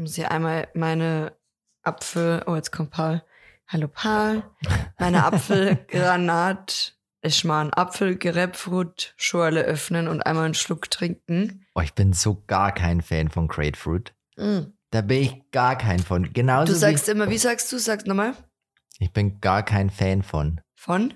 [0.00, 1.36] muss hier einmal meine
[1.82, 3.22] Apfel, oh, jetzt kommt Paul.
[3.68, 4.42] Hallo Paul.
[4.98, 11.66] Meine Apfelgranat, ich meine Apfel, Grapefruit, Schorle öffnen und einmal einen Schluck trinken.
[11.74, 14.14] Oh, ich bin so gar kein Fan von Grapefruit.
[14.36, 14.72] Mm.
[14.90, 16.32] Da bin ich gar kein von.
[16.32, 17.78] Genauso Du sagst immer, wie sagst du?
[17.78, 18.34] Sagst nochmal.
[18.98, 21.14] wie ich bin gar kein Fan von Von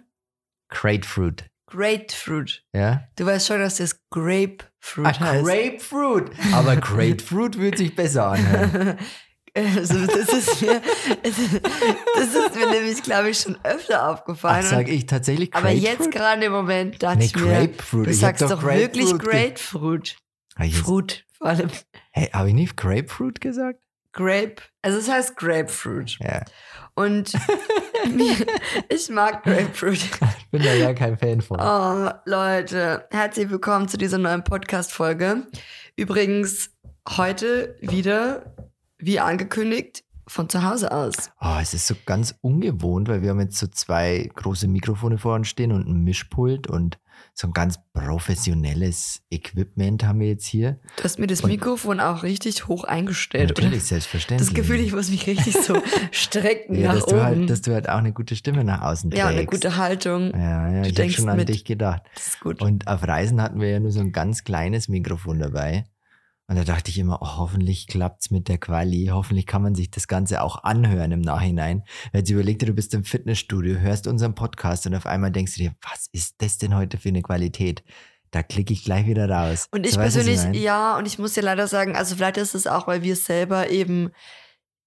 [0.69, 1.51] Grapefruit.
[1.66, 2.64] Grapefruit.
[2.73, 3.09] Ja?
[3.16, 3.98] Du weißt schon, dass das
[4.93, 5.45] Grapefruit Ah, heißt.
[5.45, 6.30] Grapefruit.
[6.53, 8.98] Aber Grapefruit würde sich besser anhören.
[9.57, 10.83] Also das ist mir,
[11.23, 11.38] das
[12.34, 14.65] ist mir nämlich, glaube ich, schon öfter Ach, aufgefallen.
[14.66, 15.89] sag ich tatsächlich aber Grapefruit?
[16.01, 18.06] jetzt gerade im Moment dachte Nee, ich mir, Grapefruit.
[18.06, 20.16] du Ich sagst doch doch wirklich Grapefruit ge- Grapefruit.
[20.59, 21.70] Jetzt- Fruit, vor allem
[22.11, 23.78] Hey, habe ich nicht Grapefruit gesagt?
[24.12, 24.56] Grape.
[24.83, 26.19] Also es heißt Grapefruit.
[26.20, 26.45] Ja.
[26.97, 27.33] Und
[28.88, 29.94] ich mag Grapefruit.
[30.38, 31.58] Ich bin da gar kein Fan von.
[31.60, 35.46] Oh, Leute, herzlich willkommen zu dieser neuen Podcast-Folge.
[35.96, 36.70] Übrigens,
[37.08, 38.54] heute wieder,
[38.98, 41.14] wie angekündigt, von zu Hause aus.
[41.40, 45.34] Oh, es ist so ganz ungewohnt, weil wir haben jetzt so zwei große Mikrofone vor
[45.34, 46.98] uns stehen und ein Mischpult und
[47.33, 50.78] so ein ganz professionelles Equipment haben wir jetzt hier.
[50.97, 53.80] Du hast mir das Und- Mikrofon auch richtig hoch eingestellt, Natürlich, oder?
[53.80, 54.48] selbstverständlich.
[54.48, 55.77] Das Gefühl, ich muss mich richtig so
[56.11, 57.25] strecken ja, nach dass, du oben.
[57.25, 59.52] halt, dass du halt auch eine gute Stimme nach außen ja, und eine trägst.
[59.62, 60.33] gute Haltung.
[60.33, 61.48] Ja, ja, Du ich habe schon an mit.
[61.48, 62.02] dich gedacht.
[62.14, 62.61] Das ist gut.
[62.61, 65.84] Und auf Reisen hatten wir ja nur so ein ganz kleines Mikrofon dabei.
[66.47, 69.91] Und da dachte ich immer, oh, hoffentlich klappt's mit der Quali, hoffentlich kann man sich
[69.91, 71.84] das Ganze auch anhören im Nachhinein.
[72.12, 75.55] Weil jetzt überleg dir, du bist im Fitnessstudio, hörst unseren Podcast und auf einmal denkst
[75.55, 77.83] du dir, was ist das denn heute für eine Qualität?
[78.31, 79.69] Da klicke ich gleich wieder raus.
[79.70, 80.59] Und ich So, weißt du, persönlich, meine?
[80.59, 83.70] ja, und ich muss dir leider sagen, also vielleicht ist es auch, weil wir selber
[83.70, 84.11] eben,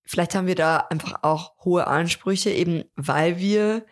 [0.05, 3.83] vielleicht haben wir da einfach auch hohe Ansprüche, eben weil wir,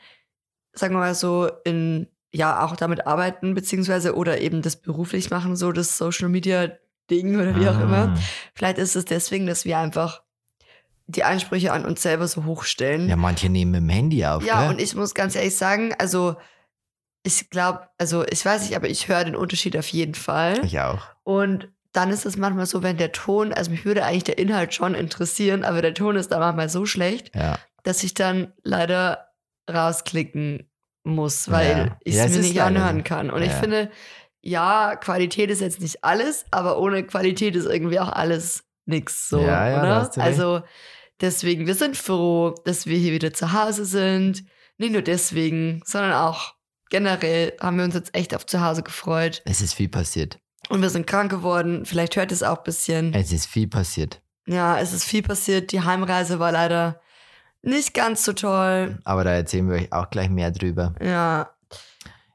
[0.73, 5.55] sagen wir mal so, in, ja, auch damit arbeiten, beziehungsweise oder eben das beruflich machen,
[5.55, 6.69] so das Social Media
[7.09, 8.15] Ding oder wie auch immer.
[8.15, 8.19] Ah.
[8.53, 10.21] Vielleicht ist es deswegen, dass wir einfach
[11.07, 13.07] die Ansprüche an uns selber so hoch stellen.
[13.09, 14.43] Ja, manche nehmen mit dem Handy auf.
[14.43, 14.69] Ja, gell?
[14.71, 16.35] und ich muss ganz ehrlich sagen, also
[17.23, 20.63] ich glaube, also ich weiß nicht, aber ich höre den Unterschied auf jeden Fall.
[20.65, 21.01] ich auch.
[21.23, 24.73] Und dann ist es manchmal so, wenn der Ton, also mich würde eigentlich der Inhalt
[24.73, 27.57] schon interessieren, aber der Ton ist da manchmal so schlecht, Ja.
[27.83, 29.29] dass ich dann leider
[29.71, 30.69] rausklicken
[31.03, 31.97] muss, weil Ja.
[32.03, 33.29] ich es mir nicht anhören kann.
[33.29, 33.91] Und ich finde,
[34.45, 39.41] ja, Qualität ist jetzt nicht alles, aber ohne Qualität ist irgendwie auch alles nix so,
[39.41, 40.23] Ja, ja, oder?
[40.23, 40.61] Also
[41.19, 44.43] deswegen, wir sind froh, dass wir hier wieder zu Hause sind.
[44.77, 46.53] Nicht nur deswegen, sondern auch
[46.91, 49.41] generell haben wir uns jetzt echt auf zu Hause gefreut.
[49.45, 50.37] Es ist viel passiert.
[50.69, 51.85] Und wir sind krank geworden.
[51.85, 53.13] Vielleicht hört es auch ein bisschen.
[53.15, 54.21] Es ist viel passiert.
[54.45, 55.71] Ja, es ist viel passiert.
[55.71, 57.01] Die Heimreise war leider
[57.63, 58.99] nicht ganz so toll.
[59.05, 60.93] Aber da erzählen wir euch auch gleich mehr drüber.
[61.01, 61.54] Ja,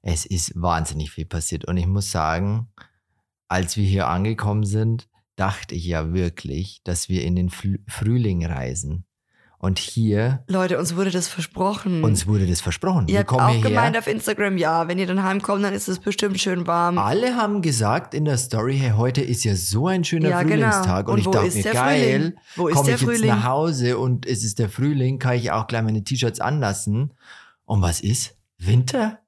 [0.02, 1.66] Es ist wahnsinnig viel passiert.
[1.66, 2.68] Und ich muss sagen,
[3.48, 8.44] als wir hier angekommen sind, dachte ich ja wirklich, dass wir in den Fl Frühling
[8.44, 9.04] reisen.
[9.62, 12.02] Und hier, Leute, uns wurde das versprochen.
[12.02, 13.08] uns wurde das versprochen.
[13.08, 15.98] ihr wir habt auch gemeint auf Instagram, ja, wenn ihr dann heimkommt, dann ist es
[15.98, 16.96] bestimmt schön warm.
[16.96, 20.70] Alle haben gesagt in der Story, hey, heute ist ja so ein schöner Ja, genau.
[20.70, 21.08] Frühlingstag.
[21.08, 22.32] Und, Und ich dachte ist mir, der geil, Frühling?
[22.56, 23.28] Wo ist komme ich jetzt Frühling?
[23.28, 27.12] nach Hause und es ist der Frühling, kann ich auch gleich meine T-Shirts anlassen.
[27.66, 28.38] Und was ist?
[28.56, 29.18] Winter?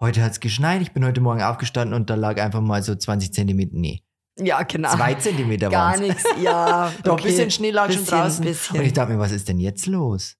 [0.00, 0.82] Heute hat es geschneit.
[0.82, 4.02] Ich bin heute Morgen aufgestanden und da lag einfach mal so 20 Zentimeter, nee,
[4.38, 4.94] Ja, genau.
[4.94, 6.00] zwei Zentimeter Gar waren's.
[6.06, 6.92] nichts, ja.
[7.04, 7.22] Doch, okay.
[7.22, 8.44] ein bisschen Schnee lag schon Bisschen, draußen.
[8.44, 8.78] bisschen.
[8.80, 10.36] Und ich dachte mir, was ist denn jetzt los?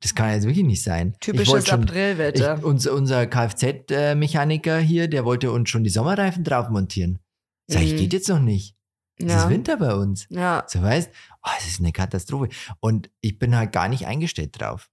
[0.00, 1.16] Das kann jetzt wirklich nicht sein.
[1.20, 2.60] Typisches schon, Aprilwetter.
[2.62, 7.18] unser, unser Kfz-Mechaniker hier, der wollte uns schon die Sommerreifen drauf montieren.
[7.66, 7.96] Sag ich, Mhm.
[7.96, 8.76] geht jetzt noch nicht.
[9.16, 9.42] Es ja.
[9.44, 10.26] ist Winter bei uns.
[10.30, 10.64] ja.
[10.68, 11.10] So weißt,
[11.44, 12.48] oh, es ist eine Katastrophe.
[12.80, 14.90] Und ich bin halt gar nicht eingestellt drauf.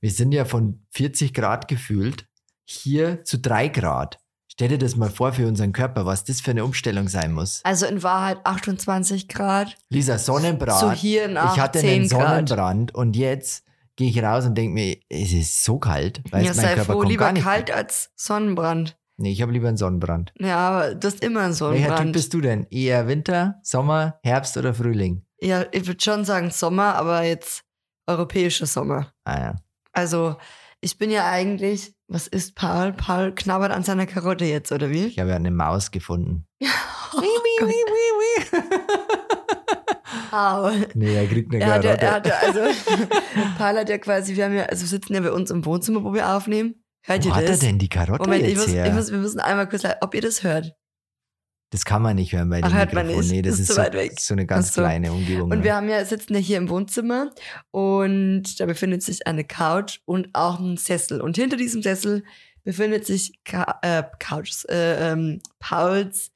[0.00, 2.26] Wir sind ja von 40 Grad gefühlt
[2.68, 4.18] hier zu 3 Grad.
[4.50, 7.60] Stell dir das mal vor für unseren Körper, was das für eine Umstellung sein muss.
[7.64, 9.76] Also in Wahrheit 28 Grad.
[9.88, 10.80] Lisa, Sonnenbrand.
[10.80, 12.48] Zu hier nach ich hatte 10 einen Grad.
[12.48, 13.64] Sonnenbrand und jetzt
[13.96, 16.22] gehe ich raus und denke mir, es ist so kalt.
[16.30, 18.96] Weißt, ja, mein sei Körper froh, kommt lieber kalt als Sonnenbrand.
[19.16, 20.32] Nee, ich habe lieber einen Sonnenbrand.
[20.38, 22.12] Ja, aber du hast immer einen Welcher Typ Sonnenbrand.
[22.12, 22.66] bist du denn?
[22.70, 25.24] Eher Winter, Sommer, Herbst oder Frühling?
[25.40, 27.64] Ja, ich würde schon sagen Sommer, aber jetzt
[28.06, 29.12] europäischer Sommer.
[29.24, 29.56] Ah ja.
[29.92, 30.36] Also,
[30.80, 32.92] ich bin ja eigentlich, was ist Paul?
[32.92, 35.06] Paul knabbert an seiner Karotte jetzt, oder wie?
[35.06, 36.46] Ich habe ja eine Maus gefunden.
[37.10, 37.74] Oh Gott,
[40.30, 40.86] Paul.
[40.94, 42.00] Nee, er kriegt eine Er Karotte.
[42.00, 42.60] er hatte, also,
[43.58, 46.04] Paul hat ja quasi, wir haben ja, also wir sitzen ja bei uns im Wohnzimmer,
[46.04, 46.74] wo wir aufnehmen.
[47.04, 47.58] Hört Wo ihr hat er das?
[47.60, 48.86] denn die Karotte Moment, ich jetzt muss, her?
[48.86, 50.72] ich muss, wir müssen einmal kurz, ob ihr das hört.
[51.70, 53.18] Das kann man nicht hören bei Ach, dem man Mikrofon.
[53.20, 53.30] nicht.
[53.30, 54.18] Nee, das Ist ist, so, weit weg.
[54.20, 54.80] so eine ganz Ach so.
[54.82, 55.50] kleine Umgebung.
[55.50, 55.64] Und ja.
[55.64, 57.30] wir haben ja, sitzen ja hier im Wohnzimmer
[57.70, 61.20] und da befindet sich eine Couch und auch ein Sessel.
[61.20, 62.24] Und hinter diesem Sessel
[62.64, 66.30] befindet sich Ka äh, Couch, äh, ähm, Pauls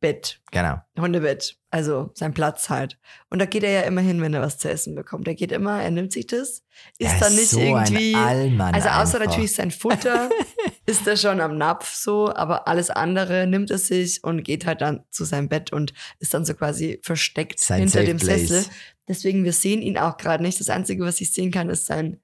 [0.00, 0.80] Bett, genau.
[0.98, 1.56] Hundebett.
[1.70, 2.98] Also sein Platz halt.
[3.30, 5.26] Und da geht er ja immer hin, wenn er was zu essen bekommt.
[5.26, 6.62] Er geht immer, er nimmt sich das,
[6.98, 8.14] ist Er dann ist nicht so irgendwie.
[8.14, 9.20] Also außer einfach.
[9.20, 10.28] natürlich sein Futter
[10.86, 14.80] ist er schon am Napf so, aber alles andere nimmt er sich und geht halt
[14.80, 18.48] dann zu seinem Bett und ist dann so quasi versteckt Sein hinter Safe dem Place.
[18.48, 18.72] Sessel.
[19.08, 20.60] Deswegen, wir sehen ihn auch gerade nicht.
[20.60, 22.20] Das Einzige, was ich sehen kann, ist sein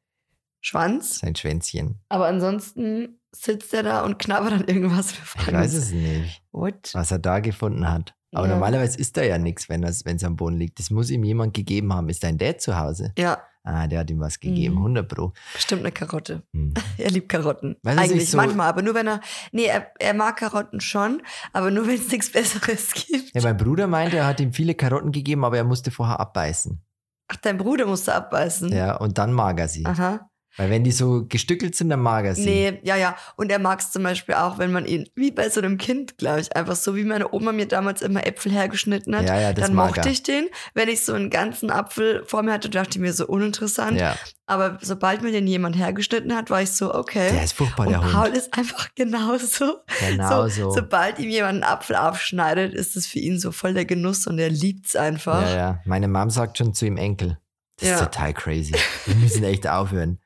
[0.60, 1.18] Schwanz.
[1.18, 2.00] Sein Schwänzchen.
[2.08, 5.12] Aber ansonsten sitzt er da und knabbert an irgendwas.
[5.12, 6.90] Ich weiß es nicht, What?
[6.92, 8.14] was er da gefunden hat.
[8.34, 8.54] Aber Ja.
[8.54, 10.78] normalerweise ist da ja nichts, wenn es wenn es am Boden liegt.
[10.78, 12.08] Das muss ihm jemand gegeben haben.
[12.08, 13.12] Ist dein Dad zu Hause?
[13.18, 14.74] Ja, Ah, der hat ihm was gegeben.
[14.74, 14.80] Mhm.
[14.82, 15.32] 100 Pro.
[15.52, 16.42] bestimmt eine Karotte.
[16.52, 16.74] Hm.
[16.98, 17.76] Er liebt Karotten.
[17.84, 19.20] Weißt du, was ich Eigentlich so- manchmal, aber nur wenn er.
[19.52, 23.32] Nee, er, er mag Karotten schon, aber nur wenn es nichts Besseres gibt.
[23.32, 26.82] Ja, mein Bruder meinte, er hat ihm viele Karotten gegeben, aber er musste vorher abbeißen.
[27.28, 28.72] Ach, dein Bruder musste abbeißen.
[28.72, 29.86] Ja, und dann mag er sie.
[29.86, 30.28] Aha.
[30.56, 32.44] Weil wenn die so gestückelt sind, dann mag er sie.
[32.44, 33.16] Nee, ja, ja.
[33.36, 36.18] Und er mag es zum Beispiel auch, wenn man ihn, wie bei so einem Kind,
[36.18, 39.26] glaube ich, einfach so wie meine Oma mir damals immer Äpfel hergeschnitten hat.
[39.28, 40.12] Ja, ja, das dann mag mochte er.
[40.12, 40.46] ich den.
[40.74, 43.98] Wenn ich so einen ganzen Apfel vor mir hatte, dachte ich mir so uninteressant.
[43.98, 44.16] Ja,
[44.46, 47.30] Aber sobald mir den jemand hergeschnitten hat, war ich so, okay.
[47.32, 48.36] der ist furchtbar, Und der Paul Hund.
[48.36, 49.76] ist einfach genauso.
[50.06, 50.70] Genau so, so.
[50.72, 54.38] Sobald ihm jemand einen Apfel aufschneidet, ist es für ihn so voll der Genuss und
[54.38, 55.42] er liebt es einfach.
[55.48, 55.80] Ja, ja.
[55.86, 57.38] Meine Mom sagt schon zu ihm Enkel.
[57.78, 57.94] Das Ja.
[57.96, 58.74] ist total crazy.
[59.06, 60.18] Wir müssen echt aufhören.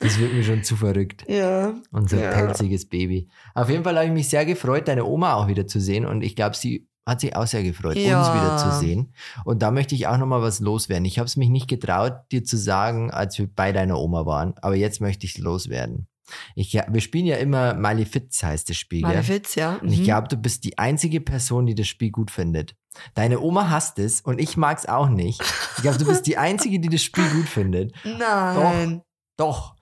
[0.00, 1.24] Das wird mir schon zu verrückt.
[1.28, 1.74] Ja.
[1.92, 2.30] Unser Ja.
[2.32, 3.28] pelziges Baby.
[3.54, 6.04] Auf jeden Fall habe ich mich sehr gefreut, deine Oma auch wieder zu sehen.
[6.04, 8.18] Und ich glaube, sie hat sich auch sehr gefreut, Ja.
[8.18, 9.14] uns wieder zu sehen.
[9.44, 11.04] Und da möchte ich auch nochmal was loswerden.
[11.04, 14.54] Ich habe es mich nicht getraut, dir zu sagen, als wir bei deiner Oma waren.
[14.62, 16.08] Aber jetzt möchte ich es loswerden.
[16.54, 19.04] Ich, wir spielen ja immer Malefiz, heißt das Spiel.
[19.04, 19.74] Witz, ja.
[19.82, 20.04] Und ich Mhm.
[20.04, 22.74] glaube, du bist die einzige Person, die das Spiel gut findet.
[23.14, 25.42] Deine Oma hasst es und ich mag es auch nicht.
[25.76, 27.92] Ich glaube, du bist die einzige, die das Spiel gut findet.
[28.04, 29.02] Nein.
[29.36, 29.73] Doch.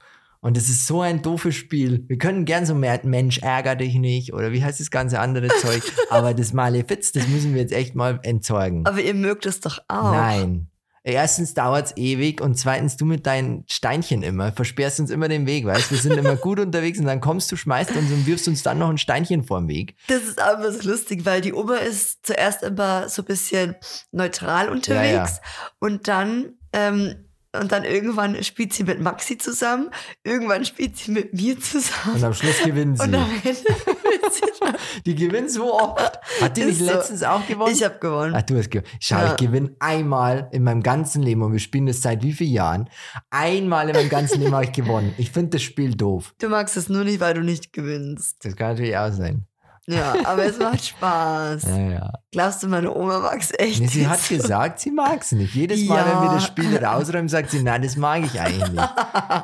[0.43, 2.05] Und es ist so ein doofes Spiel.
[2.09, 5.47] Wir können gern so mehr Mensch, ärger dich nicht oder wie heißt das ganze andere
[5.61, 5.83] Zeug.
[6.11, 8.85] Aber das Malefiz, das müssen wir jetzt echt mal entsorgen.
[8.85, 10.13] Aber ihr mögt es doch auch.
[10.13, 10.67] Nein.
[11.05, 15.65] Erstens dauert's ewig und zweitens du mit deinen Steinchen immer, versperrst uns immer den Weg,
[15.65, 15.91] weißt?
[15.91, 18.79] Wir sind immer gut unterwegs und dann kommst du, schmeißt uns und wirfst uns dann
[18.79, 19.97] noch ein Steinchen vorm Weg.
[20.07, 23.75] Das ist aber so lustig, weil die Oma ist zuerst immer so ein bisschen
[24.13, 25.71] neutral unterwegs Ja, ja.
[25.81, 27.15] und dann ähm,
[27.59, 29.91] und dann irgendwann spielt sie mit Maxi zusammen,
[30.25, 33.03] irgendwann spielt sie mit mir zusammen Und am Schluss gewinnen sie.
[33.05, 33.59] und am Ende
[35.07, 36.19] Die gewinnen so oft.
[36.41, 36.87] Hat die nicht so.
[36.87, 37.73] letztens auch gewonnen?
[37.75, 38.35] Ich habe gewonnen.
[38.37, 38.89] Ach, du hast gewonnen.
[39.01, 39.31] Schau, Ja.
[39.33, 42.89] ich gewinne einmal in meinem ganzen Leben und wir spielen das seit wie vielen Jahren.
[43.31, 45.15] Einmal in meinem ganzen Leben habe ich gewonnen.
[45.19, 46.35] Ich finde das Spiel doof.
[46.41, 48.45] Du magst es nur nicht, weil du nicht gewinnst.
[48.45, 49.47] Das kann natürlich auch sein.
[49.89, 51.65] Ja, aber es macht Spaß.
[51.65, 52.13] Ja, ja.
[52.31, 54.37] Glaubst du, meine Oma mag es echt Nee, sie hat so?
[54.37, 55.55] gesagt, sie mag es nicht.
[55.55, 56.07] Jedes Mal, Ja.
[56.23, 58.91] wenn wir das Spiel rausräumen, sagt sie, nein, das mag ich eigentlich nicht.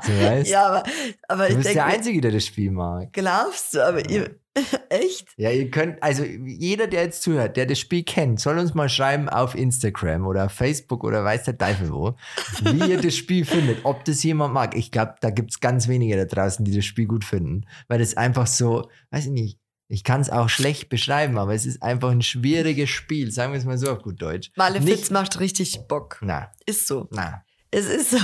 [0.06, 0.48] So, weißt?
[0.50, 0.82] Ja, aber,
[1.28, 3.12] aber du ich bist der denke, Einzige, der das Spiel mag.
[3.12, 4.30] glaubst du, aber ihr,
[4.90, 5.26] echt?
[5.36, 8.88] Ja, ihr könnt, also jeder, der jetzt zuhört, der das Spiel kennt, soll uns mal
[8.88, 12.14] schreiben auf Instagram oder auf Facebook oder weiß der Teufel wo,
[12.62, 14.76] wie ihr das Spiel findet, ob das jemand mag.
[14.76, 17.98] Ich glaube, da gibt es ganz wenige da draußen, die das Spiel gut finden, weil
[17.98, 19.58] das einfach so, weiß ich nicht,
[19.88, 23.58] ich kann es auch schlecht beschreiben, aber es ist einfach ein schwieriges Spiel, sagen wir
[23.58, 24.50] es mal so auf gut Deutsch.
[24.56, 26.18] Malefiz Nicht- macht richtig Bock.
[26.20, 27.08] Na, Ist so.
[27.10, 27.42] na.
[27.70, 28.18] Es ist so.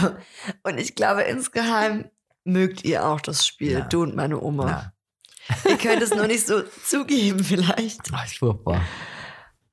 [0.63, 2.07] Und ich glaube, insgeheim
[2.45, 3.81] mögt ihr auch das Spiel, Ja.
[3.81, 4.65] du und meine Oma.
[4.67, 4.93] Na,
[5.71, 8.01] Ihr könnt es nur nicht so zugeben, vielleicht.
[8.13, 8.81] Ach, ist furchtbar.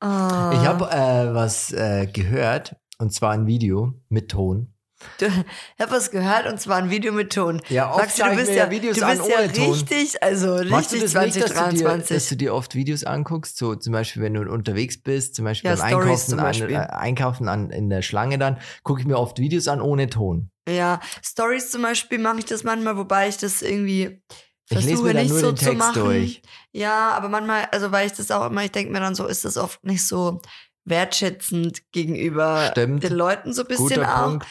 [0.02, 0.52] Ah.
[0.54, 4.71] Ich habe äh, was äh, gehört, und zwar ein Video mit Ton.
[5.17, 5.34] Du, ich
[5.79, 7.62] habe was gehört und zwar ein Video mit Ton.
[7.70, 9.72] Ja, oft Maxi, du ich bist mir ja, Videos du an bist ja ohne Ton.
[9.74, 12.15] richtig, also du richtig das nicht, dass du, dir, 2023.
[12.17, 15.70] dass du dir oft Videos anguckst, so zum Beispiel, wenn du unterwegs bist, zum Beispiel
[15.70, 16.72] Ja, beim Stories Einkaufen, zum an, Beispiel.
[16.72, 20.50] äh, Einkaufen an, in der Schlange dann, gucke ich mir oft Videos an ohne Ton.
[20.67, 24.22] ja, Stories zum Beispiel mache ich das manchmal, wobei ich das irgendwie
[24.70, 26.03] Ich lese versuche mir dann nicht nur so den zu Text machen.
[26.03, 26.41] durch.
[26.72, 29.46] Ja, aber manchmal, also weil ich das auch immer, ich denke mir dann so, ist
[29.46, 30.41] das oft nicht so
[30.86, 33.03] wertschätzend gegenüber Stimmt.
[33.03, 34.29] den Leuten so ein bisschen Guter auch.
[34.29, 34.48] Punkt.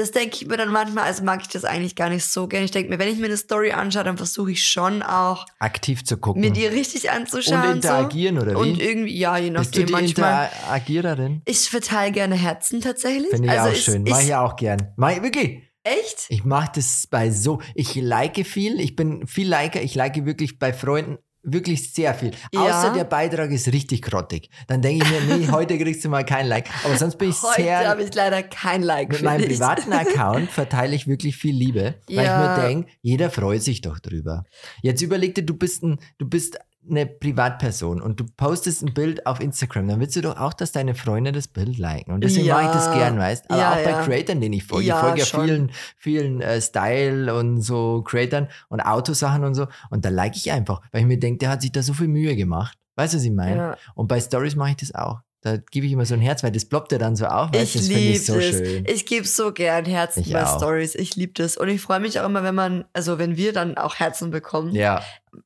[0.00, 2.64] Das denke ich mir dann manchmal, also mag ich das eigentlich gar nicht so gerne.
[2.64, 6.04] Ich denke mir, wenn ich mir eine Story anschaue, dann versuche ich schon auch, Aktiv
[6.04, 6.40] zu gucken.
[6.40, 7.62] mir die richtig anzuschauen.
[7.68, 8.64] und interagieren, oder so.
[8.64, 8.70] wie?
[8.70, 10.48] Und irgendwie, ja, je Bist du nachdem die manchmal.
[10.62, 11.42] Interagiererin?
[11.44, 13.28] Ich verteile gerne Herzen tatsächlich.
[13.28, 14.04] Finde ich also auch schön.
[14.08, 14.92] Mach ich auch gern.
[14.96, 15.70] Mach ich wirklich.
[15.82, 16.26] Echt?
[16.28, 20.58] Ich mache das bei so, ich like viel, ich bin viel Liker, ich like wirklich
[20.58, 22.32] bei Freunden wirklich sehr viel.
[22.52, 22.60] Ja.
[22.62, 24.50] Außer der Beitrag ist richtig grottig.
[24.68, 26.68] Dann denke ich mir, nee, heute kriegst du mal kein Like.
[26.84, 29.10] Aber sonst bin ich Heute sehr, habe ich leider kein Like.
[29.10, 29.48] mit meinem ich.
[29.48, 32.54] privaten Account verteile ich wirklich viel Liebe, weil Ja.
[32.54, 34.44] ich mir denke, jeder freut sich doch drüber.
[34.82, 36.58] Jetzt überleg dir, du bist, ein, du bist
[36.90, 40.72] eine Privatperson und du postest ein Bild auf Instagram, dann willst du doch auch, dass
[40.72, 42.12] deine Freunde das Bild liken.
[42.12, 42.54] Und deswegen Ja.
[42.56, 44.02] mache ich das gern, weißt Aber Ja, auch bei ja.
[44.02, 44.86] Creatern, denen ich folge.
[44.88, 49.66] Ja, ich folge ja vielen, vielen äh, Style und so Creatern und Autosachen und so.
[49.90, 52.08] Und da like ich einfach, weil ich mir denke, der hat sich da so viel
[52.08, 52.76] Mühe gemacht.
[52.96, 53.76] Weißt du, was ich meine?
[53.94, 55.20] Und bei Stories mache ich das auch.
[55.42, 57.50] Da gebe ich immer so ein Herz, weil das ploppt ja dann so auf.
[57.54, 58.56] Weißt, Ich liebe ich so es.
[58.58, 58.84] schön.
[58.86, 60.44] Ich gebe so gern Herzen Ich bei.
[60.44, 60.94] Stories.
[60.94, 61.56] Ich liebe das.
[61.56, 64.74] Und ich freue mich auch immer, wenn man, also wenn wir dann auch Herzen bekommen,
[64.74, 65.02] Ja,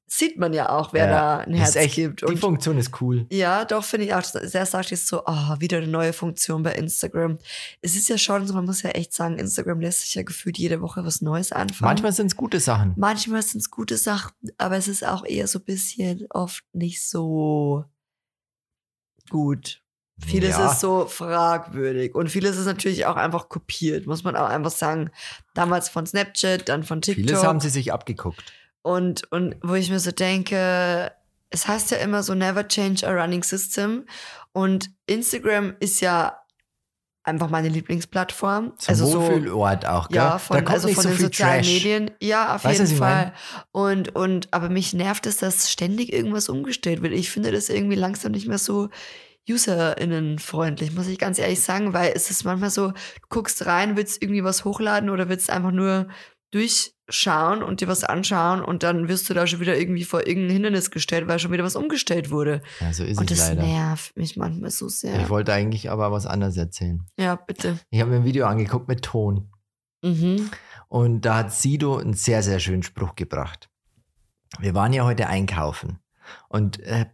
[0.09, 1.11] sieht man ja auch, wer ja.
[1.13, 2.23] da ein Herz echt, gibt.
[2.23, 3.27] Die Und Funktion ist cool.
[3.31, 4.25] ja, doch, finde ich auch.
[4.25, 7.39] Sehr sagt ist so, oh, wieder eine neue Funktion bei Instagram.
[7.81, 10.59] Es ist ja schon so, man muss ja echt sagen, Instagram lässt sich ja gefühlt
[10.59, 11.89] jede Woche was Neues anfangen.
[11.89, 12.95] Manchmal sind es gute Sachen.
[12.97, 17.07] Manchmal sind es gute Sachen, aber es ist auch eher so ein bisschen oft nicht
[17.09, 17.85] so
[19.31, 19.83] gut.
[20.19, 20.71] Vieles ja.
[20.71, 25.11] ist so fragwürdig und vieles ist natürlich auch einfach kopiert, muss man auch einfach sagen.
[25.55, 27.27] Damals von Snapchat, dann von TikTok.
[27.27, 28.53] Vieles haben sie sich abgeguckt.
[28.83, 31.11] Und, und wo ich mir so denke,
[31.51, 34.05] es heißt ja immer so, never change a running system.
[34.53, 36.39] Und Instagram ist ja
[37.25, 38.75] einfach meine Lieblingsplattform.
[38.79, 40.17] Zum also so, Wohlfühlort auch, gell?
[40.19, 41.73] ja, von, da kommt also nicht von so den viel sozialen Trash.
[41.73, 42.11] Medien.
[42.21, 43.33] Ja, auf Weißt jeden Fall.
[43.73, 47.15] Und, und, aber mich nervt es, dass ständig irgendwas umgestellt wird.
[47.15, 48.91] Ich finde das irgendwie langsam nicht mehr so
[49.49, 54.23] UserInnenfreundlich, muss ich ganz ehrlich sagen, weil es ist manchmal so, du guckst rein, willst
[54.23, 56.09] irgendwie was hochladen oder willst einfach nur
[56.51, 60.53] durchschauen und dir was anschauen und dann wirst du da schon wieder irgendwie vor irgendein
[60.53, 62.63] Hindernis gestellt, weil schon wieder was umgestellt wurde.
[62.81, 63.63] Ja, so ist und es das leider.
[63.63, 65.21] nervt mich manchmal so sehr.
[65.21, 67.03] Ich wollte eigentlich aber was anderes erzählen.
[67.19, 67.79] ja, bitte.
[67.91, 69.51] Ich habe mir ein Video angeguckt mit Ton.
[70.03, 70.51] Mhm.
[70.89, 73.69] Und da hat Sido einen sehr, sehr schönen Spruch gebracht.
[74.61, 75.99] Wir waren ja heute einkaufen.
[76.49, 77.07] Und äh,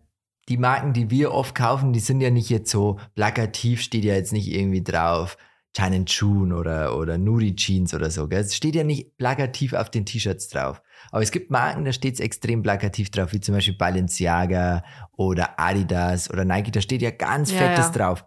[0.51, 4.15] die Marken, die wir oft kaufen, die sind ja nicht jetzt so plakativ, steht ja
[4.15, 5.39] jetzt nicht irgendwie drauf.
[5.73, 8.27] China Chun oder, oder Nuri Jeans oder so.
[8.27, 8.41] Gell?
[8.41, 10.83] Es steht ja nicht plakativ auf den T-Shirts drauf.
[11.13, 14.83] Aber es gibt Marken, da steht es extrem plakativ drauf, wie zum Beispiel Balenciaga
[15.17, 16.73] oder Adidas oder Nike.
[16.73, 17.93] Da steht ja ganz Ja, fettes ja.
[17.93, 18.25] drauf.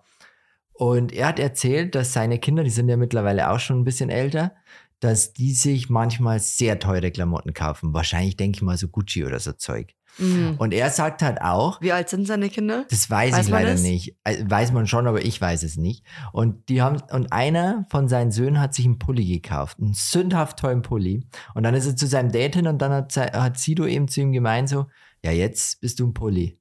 [0.71, 4.09] Und er hat erzählt, dass seine Kinder, die sind ja mittlerweile auch schon ein bisschen
[4.09, 4.55] älter,
[5.01, 7.93] dass die sich manchmal sehr teure Klamotten kaufen.
[7.93, 9.93] Wahrscheinlich denke ich mal so Gucci oder so Zeug.
[10.17, 10.55] Mhm.
[10.59, 12.85] Und er sagt halt auch, Wie alt sind seine Kinder?
[12.89, 13.81] das weiß, Weiß ich leider das?
[13.81, 14.15] nicht.
[14.23, 16.05] Äh, Weiß man schon, aber ich weiß es nicht.
[16.31, 19.79] Und die haben, und einer von seinen Söhnen hat sich einen Pulli gekauft.
[19.79, 21.27] Einen sündhaft tollen Pulli.
[21.55, 24.21] Und dann ist er zu seinem Date hin und dann hat, hat Sido eben zu
[24.21, 24.85] ihm gemeint so,
[25.23, 26.59] ja, jetzt bist du ein Pulli.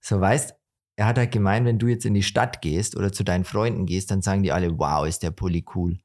[0.00, 0.54] So, weißt,
[0.96, 3.86] er hat halt gemeint, wenn du jetzt in die Stadt gehst oder zu deinen Freunden
[3.86, 5.98] gehst, dann sagen die alle, wow, ist der Pulli cool.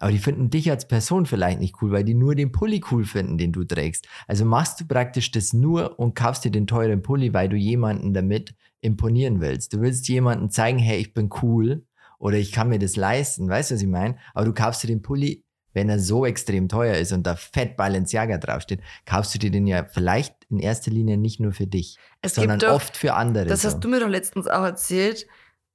[0.00, 3.04] Aber die finden dich als Person vielleicht nicht cool, weil die nur den Pulli cool
[3.04, 4.08] finden, den du trägst.
[4.26, 8.14] Also machst du praktisch das nur und kaufst dir den teuren Pulli, weil du jemanden
[8.14, 9.74] damit imponieren willst.
[9.74, 11.84] Du willst jemandem zeigen, hey, ich bin cool
[12.18, 14.16] oder ich kann mir das leisten, weißt du, was ich meine?
[14.34, 17.76] Aber du kaufst dir den Pulli, wenn er so extrem teuer ist und da fett
[17.76, 21.98] Balenciaga draufsteht, kaufst du dir den ja vielleicht in erster Linie nicht nur für dich,
[22.22, 23.44] Es sondern gibt doch, oft für andere.
[23.46, 23.68] das so.
[23.68, 25.26] hast du mir doch letztens auch erzählt.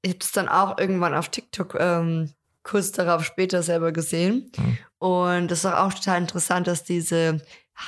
[0.02, 2.32] Ich habe es dann auch irgendwann auf TikTok ähm,
[2.66, 4.52] kurz darauf später selber gesehen.
[4.58, 4.78] Hm.
[4.98, 7.40] Und das ist auch total interessant, dass diese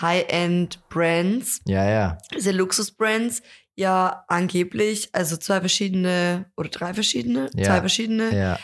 [0.01, 2.17] High-End-Brands, ja, ja.
[2.33, 3.41] diese Luxus-Brands,
[3.75, 7.65] ja angeblich, also zwei verschiedene oder drei verschiedene, Ja.
[7.65, 8.59] zwei verschiedene Ja,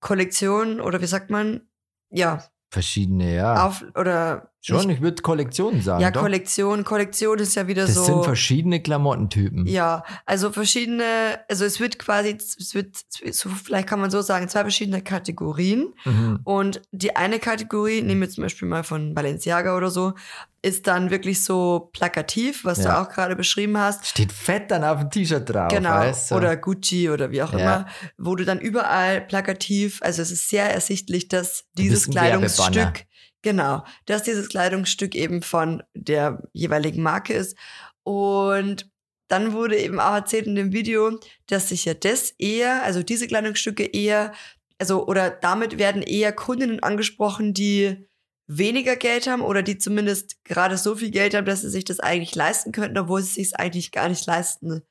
[0.00, 1.62] Kollektionen oder wie sagt man?
[2.10, 3.66] Ja, verschiedene, ja.
[3.66, 6.00] auf oder Schon, nicht- ich würde Kollektionen sagen.
[6.02, 6.22] ja, doch.
[6.22, 6.84] Kollektion.
[6.84, 8.04] Kollektion ist ja wieder Das so.
[8.04, 9.66] sind verschiedene Klamottentypen.
[9.66, 12.96] Ja, also verschiedene, also es wird quasi, es wird,
[13.32, 15.94] so, vielleicht kann man so sagen, zwei verschiedene Kategorien.
[16.04, 16.40] Mhm.
[16.44, 20.14] Und die eine Kategorie, nehmen wir zum Beispiel mal von Balenciaga oder so,
[20.62, 22.84] ist dann wirklich so plakativ, was Ja.
[22.84, 24.04] du auch gerade beschrieben hast.
[24.06, 25.68] Steht fett dann auf dem T-Shirt drauf.
[25.68, 26.34] Genau, weißt du?
[26.34, 27.58] oder Gucci oder wie auch Ja.
[27.58, 27.86] immer,
[28.18, 32.10] wo du dann überall plakativ, also es ist sehr ersichtlich, dass dieses.
[32.10, 33.04] Kleidungsstück,
[33.42, 37.56] genau, dass dieses Kleidungsstück eben von der jeweiligen Marke ist.
[38.02, 38.90] Und
[39.28, 43.26] dann wurde eben auch erzählt in dem Video, dass sich ja das eher, also diese
[43.26, 44.32] Kleidungsstücke eher,
[44.78, 48.06] also oder damit werden eher Kundinnen angesprochen, die
[48.46, 51.98] weniger Geld haben oder die zumindest gerade so viel Geld haben, dass sie sich das
[51.98, 54.82] eigentlich leisten könnten, obwohl sie sich es eigentlich gar nicht leisten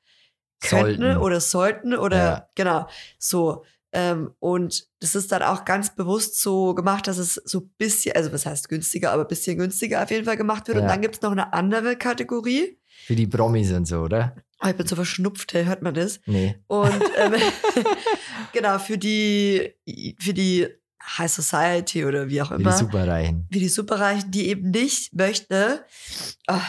[0.60, 1.16] könnten Sollten.
[1.18, 2.48] oder sollten oder Ja.
[2.54, 2.88] genau
[3.18, 3.64] so.
[3.98, 8.14] Ähm, und das ist dann auch ganz bewusst so gemacht, dass es so ein bisschen,
[8.14, 10.76] also was heißt günstiger, aber ein bisschen günstiger auf jeden Fall gemacht wird.
[10.76, 10.90] Und Ja.
[10.90, 12.78] dann gibt es noch eine andere Kategorie.
[13.06, 14.36] Für die Promis und so, oder?
[14.62, 16.20] Oh, ich bin so verschnupft, hey, hört man das?
[16.26, 16.56] Nee.
[16.66, 17.34] Und ähm,
[18.52, 19.72] genau, für die,
[20.18, 20.66] für die
[21.18, 23.46] High Society oder wie auch Für die immer, Superreichen.
[23.48, 25.84] wie die Superreichen, die eben nicht möchte,
[26.48, 26.60] ah,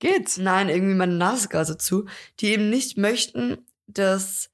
[0.00, 0.36] Geht's?
[0.36, 2.06] nein, irgendwie meine Nase gerade so zu,
[2.40, 4.50] die eben nicht möchten, dass,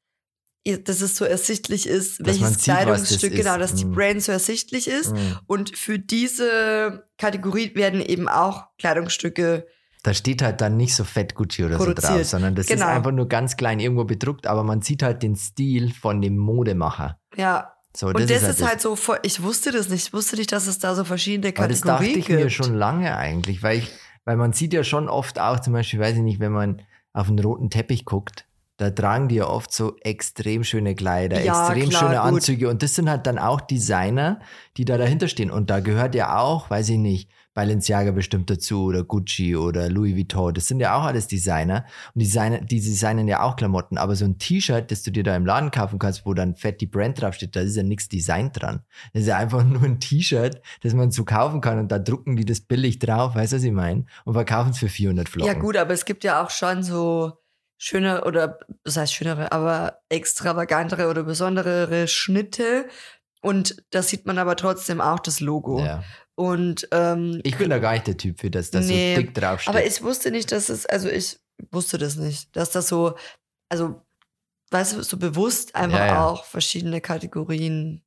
[0.64, 3.37] dass es so ersichtlich ist, Dass welches sieht, das Kleidungsstück, ist.
[3.44, 3.92] genau, dass die Mm.
[3.92, 5.12] Brand so ersichtlich ist.
[5.12, 5.38] Mhm.
[5.47, 9.66] Und für diese Kategorie werden eben auch Kleidungsstücke,
[10.02, 12.12] Da steht halt dann nicht so fett Gucci oder so Produziert.
[12.18, 12.85] drauf, sondern das Genau.
[12.87, 16.37] ist einfach nur ganz klein irgendwo bedruckt, aber man sieht halt den Stil von dem
[16.37, 17.18] Modemacher.
[17.37, 17.71] ja.
[17.97, 20.66] So, Und das, halt ist halt so, ich wusste das nicht, ich wusste nicht, dass
[20.66, 22.40] es da so verschiedene Aber das dachte Kategorien ich gibt.
[22.40, 23.88] mir schon lange eigentlich, weil ich,
[24.25, 27.28] weil man sieht ja schon oft auch, zum Beispiel, weiß ich nicht, wenn man auf
[27.28, 31.90] einen roten Teppich guckt, da tragen die ja oft so extrem schöne Kleider, Ja, extrem
[31.90, 32.35] klar, schöne gut.
[32.35, 32.69] Anzüge.
[32.69, 34.40] Und das sind halt dann auch Designer,
[34.76, 35.50] die da dahinter stehen.
[35.50, 40.16] Und da gehört ja auch, weiß ich nicht, Balenciaga bestimmt dazu oder Gucci oder Louis
[40.16, 40.52] Vuitton.
[40.52, 41.85] Das sind ja auch alles Designer.
[42.12, 43.97] Und die, Designer, die designen ja auch Klamotten.
[43.97, 46.81] Aber so ein T-Shirt, das du dir da im Laden kaufen kannst, wo dann fett
[46.81, 48.83] die Brand draufsteht, da ist ja nichts Design dran.
[49.12, 51.78] Das ist ja einfach nur ein T-Shirt, das man so kaufen kann.
[51.78, 54.07] Und da drucken die das billig drauf, weißt du, was ich meine?
[54.25, 55.54] Und verkaufen es für 400 Flocken.
[55.54, 57.35] Ja, gut, aber es gibt ja auch schon so
[57.78, 62.87] schöne oder, das heißt schönere, aber extravagantere oder besonderere Schnitte.
[63.43, 65.81] Und da sieht man aber trotzdem auch das Logo.
[65.81, 66.02] Ja.
[66.35, 69.35] Und ähm, Ich bin da gar nicht der Typ für das, das Nee, so dick
[69.35, 69.69] draufsteht.
[69.69, 71.38] aber ich wusste nicht, dass es, also ich
[71.71, 73.14] wusste das nicht, dass das so,
[73.69, 74.00] also,
[74.71, 76.26] weißt du, so bewusst einfach Ja, ja.
[76.26, 78.02] auch verschiedene Kategorien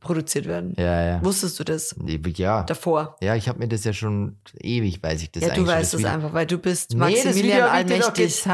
[0.00, 0.74] produziert werden.
[0.78, 1.24] ja, ja.
[1.24, 1.94] Wusstest du das
[2.36, 3.16] Ja, davor?
[3.20, 5.78] ja, ich habe mir das ja schon ewig, weiß ich das ja, eigentlich du schon.
[5.80, 8.44] weißt es einfach, weil du bist Nee, das Maximilian Allmächtig.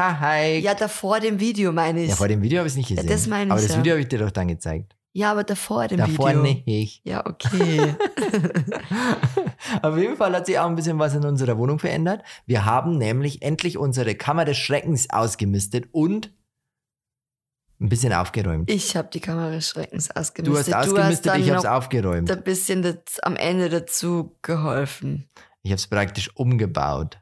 [0.63, 2.09] Ja, davor dem Video meine ich.
[2.09, 3.09] Ja, vor dem Video habe ich es nicht Ja, gesehen.
[3.09, 3.81] das meine aber ich das ja.
[3.81, 4.95] Video habe ich dir doch dann gezeigt.
[5.15, 6.41] Ja, aber davor dem Davor Video.
[6.65, 7.01] nicht.
[7.05, 7.93] Ja, okay.
[9.81, 12.23] Auf jeden Fall hat sich auch ein bisschen was in unserer Wohnung verändert.
[12.45, 16.31] Wir haben nämlich endlich unsere Kammer des Schreckens ausgemistet und
[17.79, 18.69] ein bisschen aufgeräumt.
[18.69, 20.73] ich habe die Kamera des Schreckens du ausgemistet.
[20.75, 22.31] hast ausgemistet, dann ich habe es aufgeräumt.
[22.31, 25.29] ein bisschen das, am Ende dazu geholfen.
[25.63, 27.19] Ich habe es praktisch umgebaut,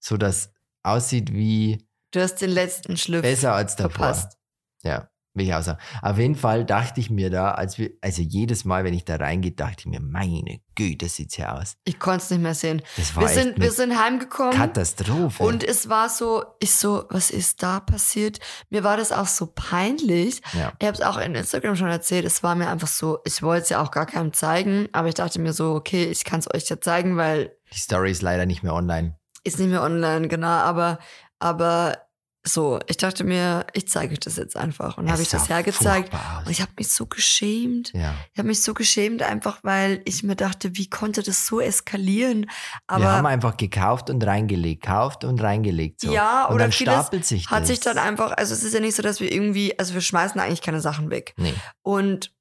[0.00, 0.52] so dass
[0.82, 3.90] aussieht wie Du hast den letzten Schliff besser als davor.
[3.90, 4.38] verpasst.
[4.82, 5.78] Ja, will ich auch sagen.
[6.02, 9.16] Auf jeden Fall dachte ich mir da, als wir, also jedes Mal, wenn ich da
[9.16, 11.76] reingehe, dachte ich mir, meine Güte, sieht's hier aus.
[11.84, 12.82] Ich konnte es nicht mehr sehen.
[12.96, 15.42] Das war Wir sind, wir sind heimgekommen Katastrophe.
[15.42, 18.38] und es war so, ich so, was ist da passiert?
[18.70, 20.40] Mir war das auch so peinlich.
[20.52, 20.72] ja.
[20.78, 22.24] Ich habe es auch in Instagram schon erzählt.
[22.24, 25.14] Es war mir einfach so, ich wollte es ja auch gar keinem zeigen, aber ich
[25.14, 28.46] dachte mir so, okay, ich kann es euch ja zeigen, weil Die Story ist leider
[28.46, 29.16] nicht mehr online.
[29.44, 30.98] ist nicht mehr online, genau, aber,
[31.38, 31.98] aber
[32.42, 34.96] so, ich dachte mir, ich zeige euch das jetzt einfach.
[34.96, 36.10] Und habe ich das hergezeigt.
[36.44, 37.92] Und ich habe mich so geschämt.
[37.92, 38.14] Ja.
[38.32, 42.50] Ich habe mich so geschämt, einfach weil ich mir dachte, wie konnte das so eskalieren?
[42.86, 46.00] Aber wir haben einfach gekauft und reingelegt, kauft und reingelegt.
[46.00, 46.12] So.
[46.12, 47.50] Ja, und oder dann vieles stapelt sich das.
[47.52, 50.00] hat sich dann einfach, also es ist ja nicht so, dass wir irgendwie, also wir
[50.00, 51.34] schmeißen eigentlich keine Sachen weg.
[51.36, 51.54] Nee.
[51.82, 52.32] Und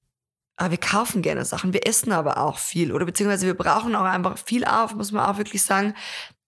[0.55, 4.03] aber wir kaufen gerne Sachen, wir essen aber auch viel oder beziehungsweise wir brauchen auch
[4.03, 5.93] einfach viel auf, muss man auch wirklich sagen.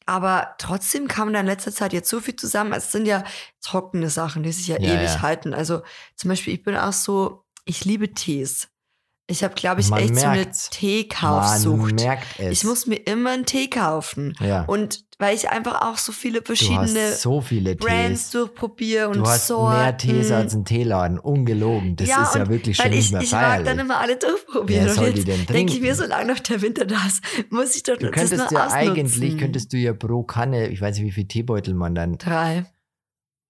[0.06, 2.74] Aber trotzdem kam da in letzter Zeit jetzt so viel zusammen.
[2.74, 3.24] Es sind ja
[3.62, 5.22] trockene Sachen, die sich ja, Ja, ewig ja.
[5.22, 5.54] halten.
[5.54, 5.82] Also
[6.16, 8.71] zum Beispiel, ich bin auch so, ich liebe Tees.
[9.32, 10.70] Ich habe, glaube ich, Man echt so eine merkt's.
[10.72, 11.96] Man Teekaufsucht.
[12.02, 12.52] merkt es.
[12.60, 14.36] Ich muss mir immer einen Tee kaufen.
[14.40, 14.64] ja.
[14.66, 18.30] Und weil ich einfach auch so viele verschiedene so viele Brands Tees.
[18.32, 19.78] durchprobiere und Du hast Sorten.
[19.80, 21.20] mehr Tees als ein Teeladen.
[21.20, 21.96] Ungelogen.
[21.96, 23.68] Das ist ja wirklich schon weil nicht ich, mehr ich mag feierlich.
[23.70, 24.86] dann immer alle durchprobieren.
[24.86, 25.82] Wer soll und die jetzt denn denke ich trinken?
[25.84, 28.66] mir, solange noch der Winter da ist, muss ich doch du das könntest nur ja
[28.66, 28.90] ausnutzen.
[28.92, 32.66] eigentlich, könntest du ja pro Kanne, ich weiß nicht, wie viel Teebeutel man dann, Drei.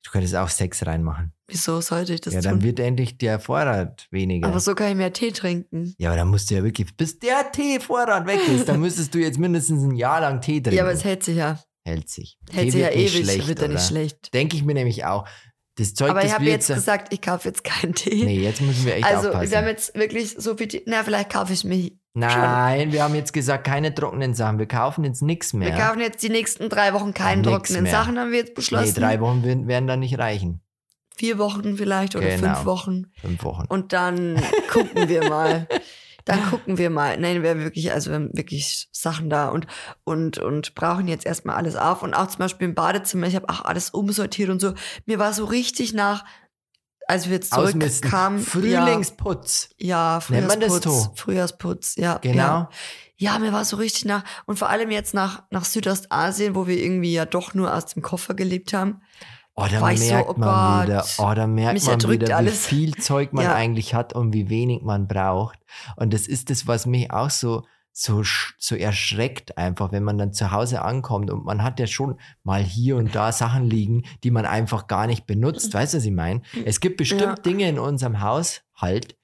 [0.04, 1.34] Du könntest auch sechs reinmachen.
[1.48, 2.52] Wieso sollte ich das ja, tun?
[2.52, 4.48] dann wird endlich der Vorrat weniger.
[4.48, 5.94] Aber so kann ich mehr Tee trinken.
[5.98, 9.20] Ja, aber dann musst du ja wirklich, bis der Teevorrat weg ist, dann müsstest du
[9.20, 10.78] jetzt mindestens ein Jahr lang Tee trinken.
[10.78, 11.60] Ja, aber es hält sich ja.
[11.86, 12.38] hält sich.
[12.52, 14.34] Hält Tee sich ja ewig, schlecht, wird ja nicht schlecht.
[14.34, 15.28] Denke ich mir nämlich auch.
[15.76, 18.26] Das Zeug, Aber ich habe jetzt gesagt, ich kaufe jetzt keinen Tee.
[18.26, 19.52] Nee, jetzt müssen wir echt also aufpassen.
[19.52, 20.84] wir haben jetzt wirklich so viel Tee.
[20.86, 21.92] Na, vielleicht kaufe ich mir.
[22.14, 24.60] Nein, wir haben jetzt gesagt, keine trockenen Sachen.
[24.60, 25.74] Wir kaufen jetzt nichts mehr.
[25.74, 27.86] Wir kaufen jetzt die nächsten drei Wochen keine Nix trockenen.
[27.90, 28.96] Sachen, haben wir jetzt nee, beschlossen.
[28.96, 30.62] drei Wochen werden werden dann nicht reichen.
[31.16, 32.56] Vier Wochen vielleicht oder Genau.
[32.56, 33.06] fünf Wochen.
[33.22, 33.66] Fünf Wochen.
[33.68, 35.68] Und dann gucken wir mal.
[36.26, 37.18] Dann gucken wir mal.
[37.18, 39.66] Nein, wir haben wirklich, also wir haben wirklich Sachen da und,
[40.04, 42.04] und, und brauchen jetzt erstmal alles auf.
[42.04, 44.76] Und auch zum Beispiel im Badezimmer, ich habe auch alles umsortiert und so.
[45.08, 46.24] Mir war so richtig nach,
[47.08, 48.40] als wir zurückkamen.
[48.40, 49.70] Frühlingsputz.
[49.78, 50.84] Ja, ja Frühjahrsputz.
[50.84, 51.12] so?
[51.16, 52.18] Frühjahrsputz, ja.
[52.20, 52.38] Genau.
[52.38, 52.70] Ja.
[53.18, 54.24] ja, mir war so richtig nach.
[54.46, 58.02] Und vor allem jetzt nach, nach Südostasien, wo wir irgendwie ja doch nur aus dem
[58.02, 59.02] Koffer gelebt haben.
[59.56, 60.88] Oh, da ich so, merkt oh man Gott.
[60.88, 62.54] wieder, oh, da merkt man wieder, alles.
[62.72, 63.54] wie viel Zeug man Ja.
[63.54, 65.60] eigentlich hat und wie wenig man braucht.
[65.98, 68.24] Und das ist das, was mich auch so, so,
[68.58, 72.64] so erschreckt einfach, wenn man dann zu Hause ankommt und man hat ja schon mal
[72.64, 75.74] hier und da Sachen liegen, die man einfach gar nicht benutzt.
[75.74, 76.42] Weißt du, was ich meine?
[76.66, 77.36] Es gibt bestimmt Ja.
[77.36, 79.18] Dinge in unserem Haushalt,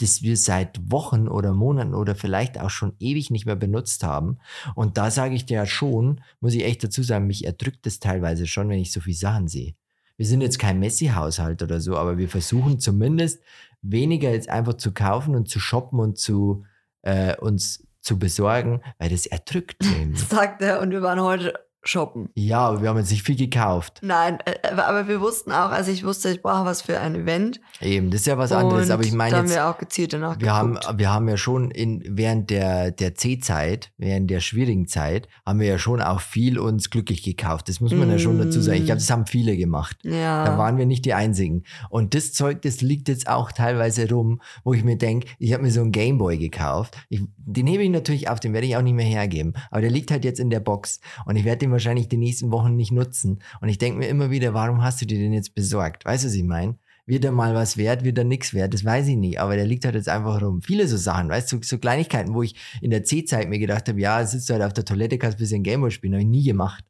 [0.00, 4.38] das wir seit Wochen oder Monaten oder vielleicht auch schon ewig nicht mehr benutzt haben.
[4.74, 7.98] Und da sage ich dir ja schon, muss ich echt dazu sagen, mich erdrückt es
[7.98, 9.74] teilweise schon, wenn ich so viele Sachen sehe.
[10.16, 13.40] Wir sind jetzt kein Messi-Haushalt oder so, aber wir versuchen zumindest
[13.82, 16.64] weniger jetzt einfach zu kaufen und zu shoppen und zu
[17.02, 20.20] äh, uns zu besorgen, weil das erdrückt nämlich.
[20.22, 20.80] sagt er.
[20.80, 22.28] Und wir waren heute shoppen.
[22.34, 24.00] Ja, aber wir haben jetzt nicht viel gekauft.
[24.02, 27.60] Nein, äh, aber wir wussten auch, also ich wusste, ich brauche was für ein Event.
[27.80, 28.86] Eben, das ist ja was anderes.
[28.86, 31.70] Und Aber ich meine haben wir auch gezielt danach wir haben, wir haben ja schon
[31.70, 36.58] in, während der, der C-Zeit, während der schwierigen Zeit, haben wir ja schon auch viel
[36.58, 37.68] uns glücklich gekauft.
[37.68, 38.78] Das muss man ja schon dazu sagen.
[38.78, 39.96] Ich glaube, das haben viele gemacht.
[40.02, 40.44] ja.
[40.44, 41.62] Da waren wir nicht die Einzigen.
[41.90, 45.62] Und das Zeug, das liegt jetzt auch teilweise rum, wo ich mir denke, ich habe
[45.62, 46.96] mir so einen Gameboy gekauft.
[47.08, 49.54] Ich, den hebe ich natürlich auf, den werde ich auch nicht mehr hergeben.
[49.70, 51.00] Aber der liegt halt jetzt in der Box.
[51.24, 53.42] Und ich werde den wahrscheinlich die nächsten Wochen nicht nutzen.
[53.60, 56.04] Und ich denke mir immer wieder, warum hast du dir den jetzt besorgt?
[56.04, 56.78] Weißt du, was ich meine?
[57.06, 58.74] Wird er mal was wert, wird er nichts wert?
[58.74, 59.40] Das weiß ich nicht.
[59.40, 60.60] Aber der liegt halt jetzt einfach rum.
[60.60, 63.88] Viele so Sachen, weißt du, so, so Kleinigkeiten, wo ich in der C-Zeit mir gedacht
[63.88, 66.12] habe, ja, sitzt du halt auf der Toilette, kannst ein bisschen Gameboy spielen.
[66.14, 66.84] Habe ich nie gemacht.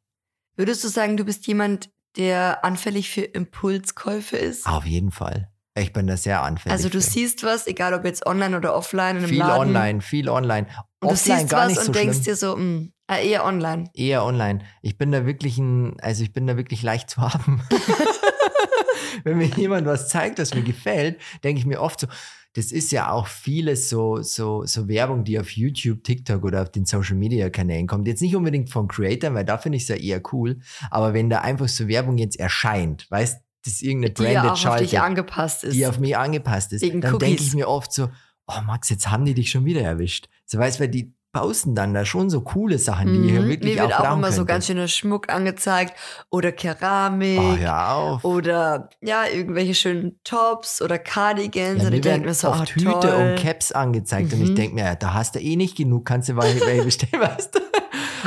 [0.57, 4.65] Würdest du sagen, du bist jemand, der anfällig für Impulskäufe ist?
[4.65, 5.49] Auf jeden Fall.
[5.77, 6.73] Ich bin da sehr anfällig.
[6.73, 7.09] also du für.
[7.09, 9.69] siehst was, egal ob jetzt online oder offline viel Laden.
[9.69, 10.67] online, viel online.
[10.99, 12.23] Und du Offline siehst gar was nicht und so denkst schlimm.
[12.25, 13.89] dir so, mh, äh, eher online.
[13.93, 14.59] Eher online.
[14.81, 17.61] Ich bin da wirklich ein, also ich bin da wirklich leicht zu haben.
[19.23, 22.07] Wenn mir jemand was zeigt, das mir gefällt, denke ich mir oft so,
[22.53, 26.71] das ist ja auch vieles so, so, so Werbung, die auf YouTube, TikTok oder auf
[26.71, 28.07] den Social Media Kanälen kommt.
[28.07, 30.59] Jetzt nicht unbedingt von Creators, weil da finde ich es ja eher cool.
[30.89, 34.51] Aber wenn da einfach so Werbung jetzt erscheint, weißt, das ist irgendeine Die ja branded
[34.51, 35.75] auch auf dich Schalte, angepasst ist.
[35.75, 38.09] die auf mich angepasst ist, Wegen dann denke ich mir oft so,
[38.47, 40.27] oh Max, jetzt haben die dich schon wieder erwischt.
[40.45, 43.47] So weißt, weil die posten dann da schon so coole Sachen, die ja Mhm.
[43.49, 44.53] wirklich Mir auch wird auch brauchen immer so könnte.
[44.53, 45.93] ganz schöner Schmuck angezeigt
[46.29, 48.23] oder Keramik Oh, auf.
[48.23, 51.83] oder ja, irgendwelche schönen Tops oder Cardigans.
[51.83, 53.13] Ja, ich denke mir so, oft oh, Hüte toll.
[53.13, 54.55] und Caps angezeigt und ich Mhm.
[54.55, 57.55] denke mir, ja, da hast du eh nicht genug, kannst du welche welche bestellen, weißt
[57.55, 57.59] du?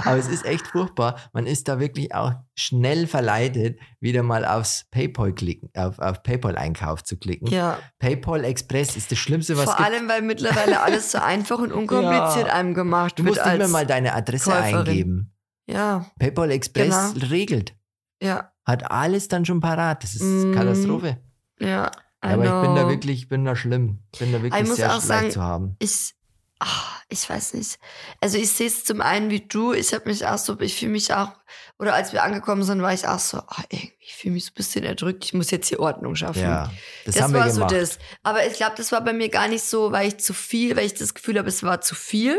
[0.05, 1.17] Aber es ist echt furchtbar.
[1.33, 7.05] Man ist da wirklich auch schnell verleitet, wieder mal aufs PayPal klicken, auf, auf PayPal-Einkauf
[7.05, 7.49] zu klicken.
[7.49, 11.73] Ja, PayPal Express ist das Schlimmste, was vor allem, weil mittlerweile alles so einfach und
[11.73, 12.55] unkompliziert Ja.
[12.55, 13.35] einem gemacht Du wird.
[13.37, 14.77] musst nicht mehr mal deine Adresse Käuferin.
[14.77, 15.35] eingeben.
[15.69, 17.27] Ja, PayPal Express Genau.
[17.29, 17.75] regelt.
[18.23, 20.05] ja, Hat alles dann schon parat.
[20.05, 21.19] Das ist Mm, Katastrophe.
[21.59, 21.91] ja.
[22.25, 22.89] I Aber ich bin da know.
[22.91, 23.99] wirklich, ich bin da schlimm.
[24.13, 25.77] Ich bin da wirklich sehr auch leicht sagen, zu haben.
[25.81, 26.15] ich,
[26.63, 27.79] ah, ich weiß nicht.
[28.21, 29.73] Also ich sehe es zum einen wie du.
[29.73, 31.31] Ich habe mich auch so, ich fühle mich auch,
[31.79, 34.51] oder als wir angekommen sind, war ich auch so, ah, irgendwie, ich fühle mich so
[34.53, 35.25] ein bisschen erdrückt.
[35.25, 36.43] Ich muss jetzt hier Ordnung schaffen.
[36.43, 36.71] Ja,
[37.05, 37.73] das, Das, haben war wir so gemacht.
[37.75, 37.99] das.
[38.23, 40.87] Aber ich glaube, das war bei mir gar nicht so, weil ich zu viel, weil
[40.87, 42.37] ich das Gefühl habe, es war zu viel.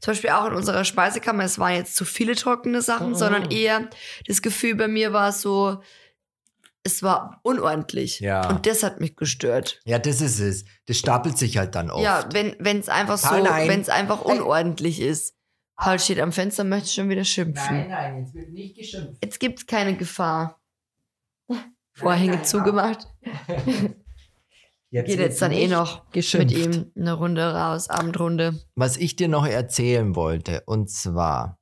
[0.00, 3.14] Zum Beispiel auch in unserer Speisekammer, es waren jetzt zu viele trockene Sachen, Mhm.
[3.16, 3.88] sondern eher
[4.26, 5.82] das Gefühl bei mir war so,
[6.86, 8.20] es war unordentlich.
[8.20, 8.48] Ja.
[8.48, 9.80] Und das hat mich gestört.
[9.84, 10.64] Ja, das ist es.
[10.86, 12.02] Das stapelt sich halt dann oft.
[12.02, 13.68] Ja, wenn es einfach so, nein.
[13.68, 14.38] wenn es einfach Nein.
[14.38, 15.34] unordentlich ist.
[15.76, 17.88] Paul steht am Fenster, möchte schon wieder schimpfen.
[17.88, 19.22] nein, jetzt wird nicht geschimpft.
[19.22, 20.58] Jetzt gibt's keine Gefahr.
[21.92, 23.06] Vorhänge nein, zugemacht.
[24.92, 26.54] Geht jetzt dann eh noch geschimpft.
[26.54, 28.62] mit ihm eine Runde raus, Abendrunde.
[28.76, 31.58] Was ich dir noch erzählen wollte, und zwar,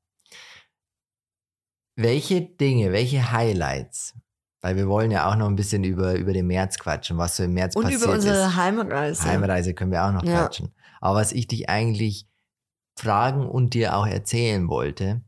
[1.96, 4.14] welche Dinge, welche Highlights,
[4.64, 7.42] weil wir wollen ja auch noch ein bisschen über, über den März quatschen, was so
[7.42, 8.57] im März Und passiert über unsere ist.
[8.57, 9.24] Heimreise.
[9.24, 10.40] Heimreise können wir auch noch Ja.
[10.40, 10.72] quatschen.
[11.03, 12.27] Aber was ich dich eigentlich
[12.98, 15.20] fragen und dir auch erzählen wollte,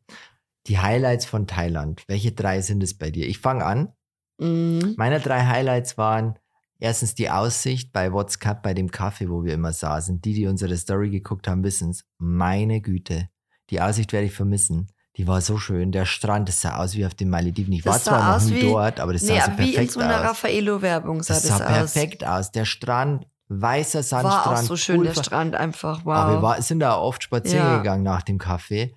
[0.69, 2.03] die Highlights von Thailand.
[2.09, 3.29] Welche drei sind es bei dir?
[3.29, 3.93] Ich fange an.
[4.39, 4.95] Mhm.
[4.97, 6.39] Meine drei Highlights waren
[6.79, 10.23] erstens die Aussicht bei What's Cup, bei dem Kaffee, wo wir immer saßen.
[10.23, 12.07] Die, die unsere Story geguckt haben, wissen es.
[12.17, 13.29] Meine Güte,
[13.69, 14.91] die Aussicht werde ich vermissen.
[15.17, 15.93] Die war so schön.
[15.93, 17.73] Der Strand, das sah aus wie auf den Malediven.
[17.73, 19.59] Ich Das war zwar noch aus nie wie- dort, aber das Nee, sah so aber
[19.59, 20.25] wie in perfekt so einer aus.
[20.31, 21.71] Raffaello-Werbung sah Das das, sah aus.
[21.73, 22.53] perfekt aus.
[22.53, 24.47] Der Strand, weißer Sandstrand.
[24.47, 26.05] War auch so schön, der Pulver- Strand einfach.
[26.05, 26.15] Wow.
[26.15, 27.77] aber wir war, sind da oft spazieren Ja.
[27.79, 28.95] gegangen nach dem Kaffee.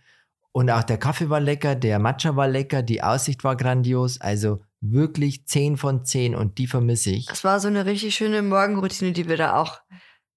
[0.51, 4.19] Und auch der Kaffee war lecker, der Matcha war lecker, die Aussicht war grandios.
[4.19, 7.29] Also wirklich 10 von 10 und die vermisse ich.
[7.29, 9.79] Es war so eine richtig schöne Morgenroutine, die wir da auch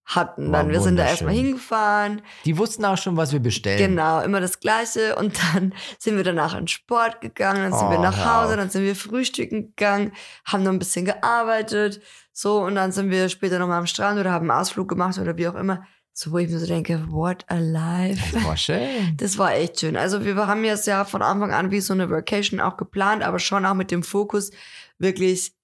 [0.05, 0.53] hatten.
[0.53, 2.23] Dann, wir sind da erstmal hingefahren.
[2.45, 3.79] Die wussten auch schon, was wir bestellen.
[3.79, 5.17] Genau, immer das Gleiche.
[5.17, 8.57] Und dann sind wir danach in Sport gegangen, dann sind wir Oh, nach hör Hause,
[8.57, 10.13] dann sind wir frühstücken gegangen,
[10.45, 12.01] haben noch ein bisschen gearbeitet.
[12.33, 15.37] So, und dann sind wir später nochmal am Strand oder haben einen Ausflug gemacht oder
[15.37, 15.85] wie auch immer.
[16.15, 18.35] So, wo ich mir so denke, what a life.
[18.35, 18.79] Das war schön.
[19.17, 19.97] Das war echt schön.
[19.97, 23.39] Also wir haben jetzt ja von Anfang an wie so eine Vacation auch geplant, aber
[23.39, 24.51] schon auch mit dem Fokus,
[24.99, 25.55] wirklich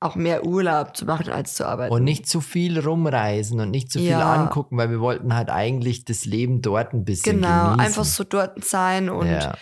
[0.00, 1.92] auch mehr Urlaub zu machen als zu arbeiten.
[1.92, 4.32] Und nicht zu viel rumreisen und nicht zu viel Ja.
[4.34, 7.80] angucken, weil wir wollten halt eigentlich das Leben dort ein bisschen genau, genießen.
[7.80, 9.54] einfach so dort sein und ja,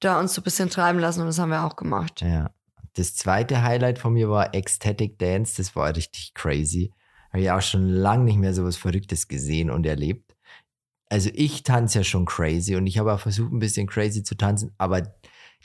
[0.00, 2.20] da uns so ein bisschen treiben lassen und das haben wir auch gemacht.
[2.22, 2.50] ja.
[2.94, 5.54] Das zweite Highlight von mir war Ecstatic Dance.
[5.56, 6.92] Das war richtig crazy.
[7.32, 10.34] Habe ich auch schon lange nicht mehr so was Verrücktes gesehen und erlebt.
[11.08, 14.34] Also ich tanze ja schon crazy und ich habe auch versucht, ein bisschen crazy zu
[14.36, 15.14] tanzen, aber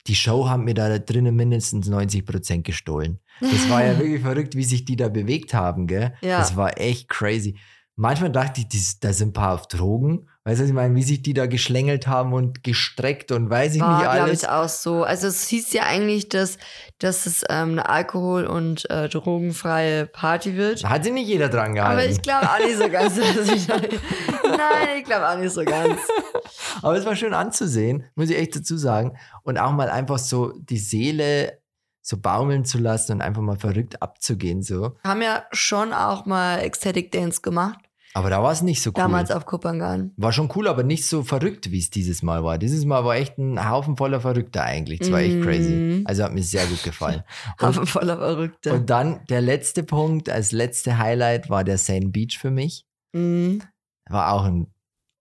[0.08, 3.20] die Show haben mir da drinnen mindestens 90 Prozent gestohlen.
[3.41, 6.13] Das war ja wirklich verrückt, wie sich die da bewegt haben, gell?
[6.22, 6.39] Ja.
[6.39, 7.58] Das war echt crazy.
[7.97, 10.29] Manchmal dachte ich, die, da sind ein paar auf Drogen.
[10.45, 10.95] Weißt du, was ich meine?
[10.95, 14.43] Wie sich die da geschlängelt haben und gestreckt und weiß ich War, nicht glaube alles.
[14.43, 15.03] ich, auch so.
[15.03, 16.57] Also es hieß ja eigentlich, dass,
[16.99, 20.86] dass es ähm, eine alkohol- und äh, drogenfreie Party wird.
[20.86, 21.99] Da hat sich nicht jeder dran gehalten.
[21.99, 23.17] Aber ich glaube auch nicht so ganz.
[23.53, 25.99] ich- Nein, ich glaube auch nicht so ganz.
[26.81, 29.17] Aber es war schön anzusehen, muss ich echt dazu sagen.
[29.43, 31.60] Und auch mal einfach so die Seele
[32.01, 34.62] so baumeln zu lassen und einfach mal verrückt abzugehen.
[34.62, 34.95] so.
[35.01, 37.79] Wir haben ja schon auch mal Ecstatic Dance gemacht.
[38.13, 38.93] Aber da war es nicht so cool.
[38.96, 40.12] Damals auf Kupangan.
[40.17, 42.58] War schon cool, aber nicht so verrückt, wie es dieses Mal war.
[42.58, 45.00] Dieses Mal war echt ein Haufen voller Verrückter eigentlich.
[45.00, 45.43] Das war echt Mhm.
[45.43, 46.02] crazy.
[46.06, 47.24] Also hat mir sehr gut gefallen.
[47.62, 48.74] Und, Haufen voller Verrückte.
[48.74, 52.86] und dann der letzte Punkt, als letzte Highlight war der Sand Beach für mich.
[53.13, 53.62] Mhm.
[54.10, 54.67] War auch ein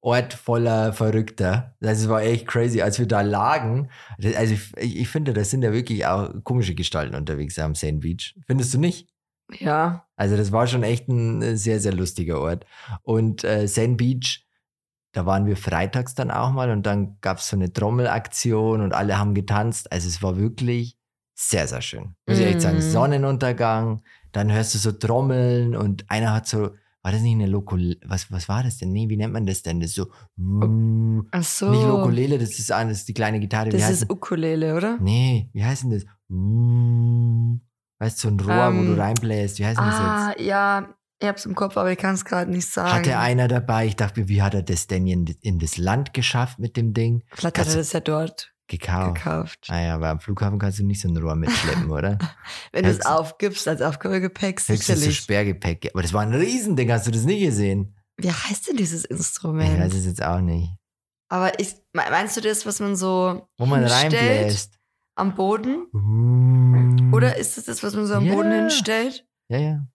[0.01, 1.75] Ort voller Verrückter.
[1.81, 3.91] Das war echt crazy, als wir da lagen.
[4.37, 8.37] Also ich, ich finde, da sind ja wirklich auch komische Gestalten unterwegs am Sand Beach.
[8.47, 9.09] Findest du nicht?
[9.59, 10.05] Ja.
[10.17, 12.67] Also das war schon echt ein äh, sehr, sehr lustiger Ort.
[13.03, 14.45] Und äh, Sand Beach,
[15.13, 18.93] da waren wir freitags dann auch mal und dann gab es so eine Trommelaktion und
[18.93, 19.91] alle haben getanzt.
[19.93, 20.99] Also es war wirklich
[21.35, 22.15] sehr, sehr schön.
[22.27, 22.77] Muss ich echt sagen.
[22.77, 22.81] Mhm.
[22.83, 26.71] Sonnenuntergang, dann hörst du so Trommeln und einer hat so,
[27.03, 28.91] war das nicht eine Lokole, was, was war das denn?
[28.93, 29.79] Nee, wie nennt man das denn?
[29.81, 30.07] Das ist so,
[31.31, 31.71] Ach so.
[31.71, 33.69] nicht Lokolele, das ist, an- das ist die kleine Gitarre.
[33.69, 34.99] wie Das heißt ist Ukulele, oder?
[35.01, 36.05] Nee, wie heißt denn das?
[37.99, 39.59] Weißt du, so ein Rohr, wo Ähm, du reinbläst.
[39.59, 40.09] Wie heißt denn das jetzt?
[40.09, 40.95] Ah, ja.
[41.19, 42.93] Ich hab's im Kopf, aber ich kann es gerade nicht sagen.
[42.93, 43.87] Hatte einer dabei.
[43.87, 46.93] Ich dachte mir, wie hat er das denn in, in das Land geschafft mit dem
[46.93, 47.23] Ding?
[47.33, 49.15] Vielleicht hat er das ja dort Gekauft.
[49.15, 49.67] gekauft.
[49.69, 52.19] Ah ja, aber am Flughafen kannst du nicht so ein Rohr mitschleppen, oder?
[52.73, 55.17] Wenn du es aufgibst als Aufgabegepäck, Höchstens so sicherlich.
[55.19, 55.91] Sperrgepäck.
[55.95, 57.97] Aber das war ein Riesending, hast du das nicht gesehen?
[58.19, 59.79] Wie heißt denn dieses Ich Instrument?
[59.81, 60.71] weiß es jetzt auch nicht.
[61.31, 64.76] aber ich, me- meinst du das, was man so Wo man hinstellt reinbläst.
[65.17, 65.87] Am Boden?
[65.93, 67.17] Uh.
[67.17, 68.35] Oder ist es das, was man so am Ja.
[68.35, 69.27] Boden hinstellt?
[69.49, 69.87] Ja, ja.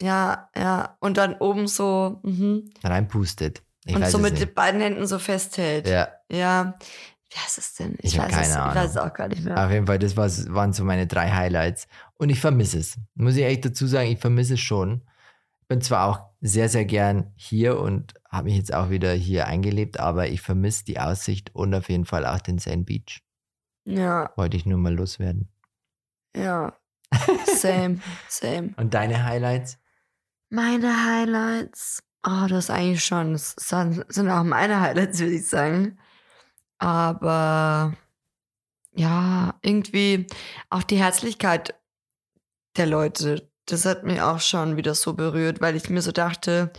[0.00, 0.96] Ja, ja.
[1.00, 2.70] Und dann oben so, mhm.
[2.84, 3.62] Reinpustet.
[3.84, 4.42] Ich und so mit nicht.
[4.46, 5.88] den beiden Händen so festhält.
[5.88, 6.78] Ja, Ja.
[7.30, 7.98] Wie heißt es denn?
[8.00, 8.70] Ich hab weiß es, Ahnung.
[8.70, 9.62] Ich weiß es auch gar nicht mehr.
[9.62, 11.86] auf jeden Fall, das war, waren so meine drei Highlights.
[12.14, 12.96] Und ich vermisse es.
[13.16, 15.02] Muss ich echt dazu sagen, ich vermisse es schon.
[15.60, 19.46] Ich bin zwar auch sehr, sehr gern hier und habe mich jetzt auch wieder hier
[19.46, 23.20] eingelebt, aber ich vermisse die Aussicht und auf jeden Fall auch den Sand Beach.
[23.88, 25.48] Ja, Wollte ich nur mal loswerden.
[26.36, 26.76] ja.
[27.46, 28.74] Same, same.
[28.76, 29.78] Und deine Highlights?
[30.50, 32.02] Meine Highlights.
[32.22, 33.32] Oh, das ist eigentlich schon.
[33.32, 35.98] Das sind sind auch meine Highlights, würde ich sagen.
[36.78, 37.94] Aber
[38.92, 40.26] ja, irgendwie
[40.68, 41.74] auch die Herzlichkeit
[42.76, 46.72] der Leute, das hat mich auch schon wieder so berührt, weil ich mir so dachte,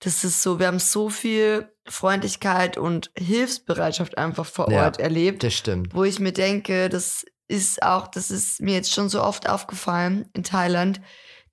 [0.00, 4.84] das ist so, wir haben so viel Freundlichkeit und Hilfsbereitschaft einfach vor Ja.
[4.84, 5.94] Ort erlebt Das stimmt.
[5.94, 10.28] wo ich mir denke, das ist auch, das ist mir jetzt schon so oft aufgefallen
[10.34, 11.00] in Thailand.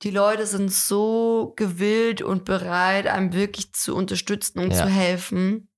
[0.04, 4.84] Die Leute sind so gewillt und bereit, einem wirklich zu unterstützen und Ja.
[4.84, 5.70] zu helfen.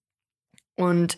[0.75, 1.17] Und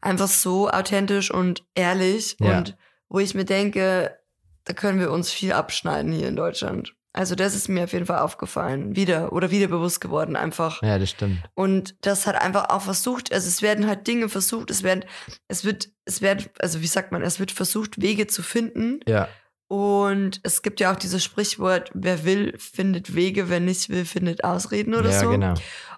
[0.00, 2.36] einfach so authentisch und ehrlich.
[2.40, 2.58] Ja.
[2.58, 2.76] Und
[3.08, 4.18] wo ich mir denke,
[4.64, 6.94] da können wir uns viel abschneiden hier in Deutschland.
[7.16, 8.96] Also das ist mir auf jeden Fall aufgefallen.
[8.96, 10.82] Wieder oder wieder bewusst geworden einfach.
[10.82, 11.38] Ja, das stimmt.
[11.54, 15.04] Und das hat einfach auch versucht, also es werden halt Dinge versucht, es werden,
[15.46, 18.98] es wird, es werden, also wie sagt man, es wird versucht, Wege zu finden.
[19.06, 19.28] Ja,
[19.68, 24.42] Und es gibt ja auch dieses Sprichwort, wer will, findet Wege, wer nicht will, findet
[24.42, 25.30] Ausreden oder ja so.
[25.30, 25.54] genau.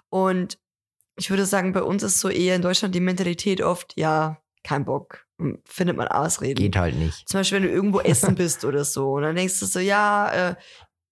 [0.09, 0.59] Und
[1.17, 4.85] ich würde sagen, bei uns ist so eher in Deutschland die Mentalität oft, ja, kein
[4.85, 6.55] Bock, hm, findet man Ausreden.
[6.61, 7.27] Geht halt nicht.
[7.27, 9.13] Zum Beispiel, wenn du irgendwo essen bist oder so.
[9.13, 10.55] Und dann denkst du so, ja, äh,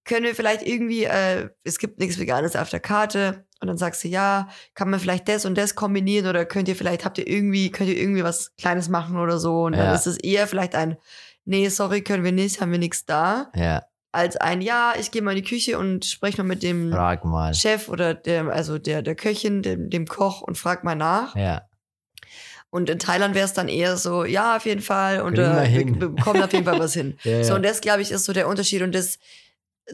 [0.06, 3.46] können wir vielleicht irgendwie, äh, es gibt nichts Veganes auf der Karte.
[3.62, 6.76] Und dann sagst du, ja, kann man vielleicht das und das kombinieren oder könnt ihr
[6.76, 9.64] vielleicht, habt ihr irgendwie, könnt ihr irgendwie was Kleines machen oder so.
[9.64, 9.96] Und dann Ja.
[9.96, 10.98] ist es eher vielleicht ein,
[11.46, 13.52] nee, sorry, können wir nicht, haben wir nichts da.
[13.56, 16.90] Ja, Als ein, ja, ich gehe mal in die Küche und spreche mal mit dem
[16.90, 17.54] mal.
[17.54, 21.36] Chef oder der, also der, der Köchin, dem, dem Koch und frag mal nach.
[21.36, 21.64] Ja,
[22.70, 25.22] Und in Thailand wäre es dann eher so, ja, auf jeden Fall.
[25.22, 27.18] Und wir äh, wir bekommen auf jeden Fall was hin.
[27.24, 28.82] ja, So, und das, glaube ich, ist so der Unterschied.
[28.82, 29.18] Und das,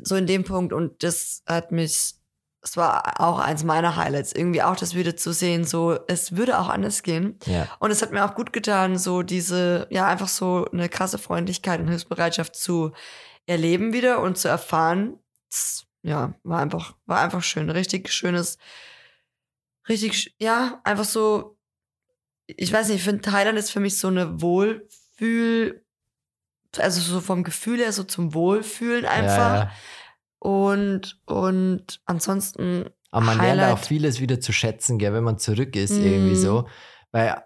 [0.04, 2.16] so in dem Punkt, und das hat mich,
[2.64, 6.60] es war auch eins meiner Highlights, irgendwie auch das wieder zu sehen, so, es würde
[6.60, 7.38] auch anders gehen.
[7.46, 7.68] ja.
[7.80, 11.80] Und es hat mir auch gut getan, so diese, ja, einfach so eine krasse Freundlichkeit
[11.80, 12.92] und Hilfsbereitschaft zu
[13.46, 15.18] erleben wieder und zu erfahren.
[15.50, 17.70] Das, ja, war einfach, war einfach schön.
[17.70, 18.58] Richtig schönes,
[19.90, 21.58] richtig, ja, einfach so,
[22.48, 25.84] ich weiß nicht, ich finde Thailand ist für mich so eine Wohlfühl,
[26.80, 29.54] also so vom Gefühl her so zum Wohlfühlen einfach.
[29.54, 29.72] Ja, ja.
[30.40, 33.74] Und, und ansonsten, Aber man lernt Highlight.
[33.74, 36.36] auch vieles wieder zu schätzen, gell, wenn man zurück ist, irgendwie Mhm.
[36.36, 36.68] so.
[37.12, 37.44] Weil,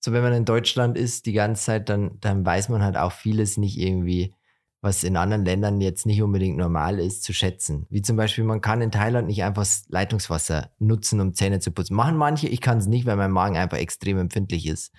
[0.00, 3.12] so wenn man in Deutschland ist die ganze Zeit, dann, dann weiß man halt auch
[3.12, 4.34] vieles nicht irgendwie
[4.80, 7.86] was in anderen Ländern jetzt nicht unbedingt normal ist, zu schätzen.
[7.90, 11.72] Wie zum Beispiel, man kann in Thailand nicht einfach das Leitungswasser nutzen, um Zähne zu
[11.72, 11.96] putzen.
[11.96, 14.92] Machen manche, ich kann es nicht, weil mein Magen einfach extrem empfindlich ist.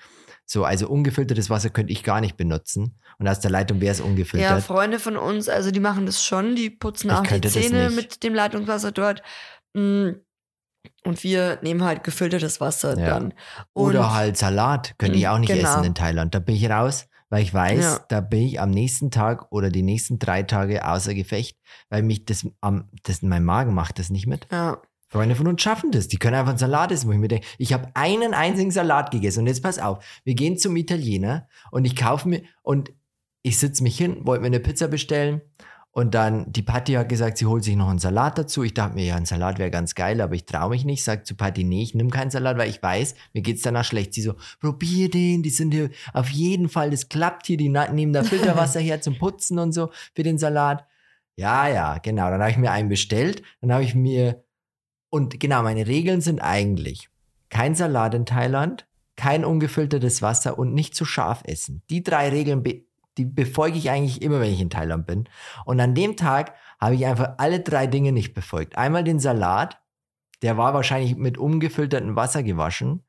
[0.51, 2.99] So, also ungefiltertes Wasser könnte ich gar nicht benutzen.
[3.19, 4.49] Und aus der Leitung wäre es ungefiltert.
[4.49, 7.91] Ja, Freunde von uns, also die machen das schon, die putzen Ich auch die Zähne
[7.91, 9.21] mit dem Leitungswasser dort.
[9.75, 10.09] Mm.
[11.03, 13.05] Und wir nehmen halt gefiltertes Wasser Ja.
[13.05, 13.33] dann.
[13.73, 15.69] Und Oder halt Salat könnte ich Mm, auch nicht genau.
[15.69, 16.33] essen in Thailand.
[16.33, 17.99] Da bin ich raus, weil ich weiß, Ja.
[18.09, 21.59] da bin ich am nächsten Tag oder die nächsten drei Tage außer Gefecht,
[21.89, 24.47] weil mich das am, das mein Magen macht das nicht mit.
[24.51, 24.81] ja.
[25.09, 26.07] Freunde von uns schaffen das.
[26.07, 29.11] Die können einfach einen Salat essen, wo ich mir denke, ich habe einen einzigen Salat
[29.11, 29.41] gegessen.
[29.41, 32.91] Und jetzt pass auf, wir gehen zum Italiener und ich kaufe mir und
[33.41, 35.41] ich sitze mich hin, wollte mir eine Pizza bestellen
[35.91, 38.63] und dann die Patti hat gesagt, sie holt sich noch einen Salat dazu.
[38.63, 41.03] Ich dachte mir, ja, ein Salat wäre ganz geil, aber ich traue mich nicht.
[41.03, 44.13] Sagt zu Patti, nee, ich nehme keinen Salat, weil ich weiß, mir geht's danach schlecht.
[44.13, 48.13] Sie so, probier den, die sind hier auf jeden Fall, das klappt hier, die nehmen
[48.13, 50.85] da Filterwasser her zum Putzen und so für den Salat.
[51.35, 52.29] Ja, ja, genau.
[52.29, 54.43] Dann habe ich mir einen bestellt, dann habe ich mir
[55.09, 57.09] und genau, meine Regeln sind eigentlich
[57.49, 61.81] kein Salat in Thailand, kein ungefiltertes Wasser und nicht zu scharf essen.
[61.89, 62.85] Die drei Regeln, be
[63.17, 65.27] die befolge ich eigentlich immer, wenn ich in Thailand bin.
[65.65, 68.77] Und an dem Tag habe ich einfach alle drei Dinge nicht befolgt.
[68.77, 69.81] Einmal den Salat,
[70.41, 73.03] der war wahrscheinlich mit ungefiltertem Wasser gewaschen.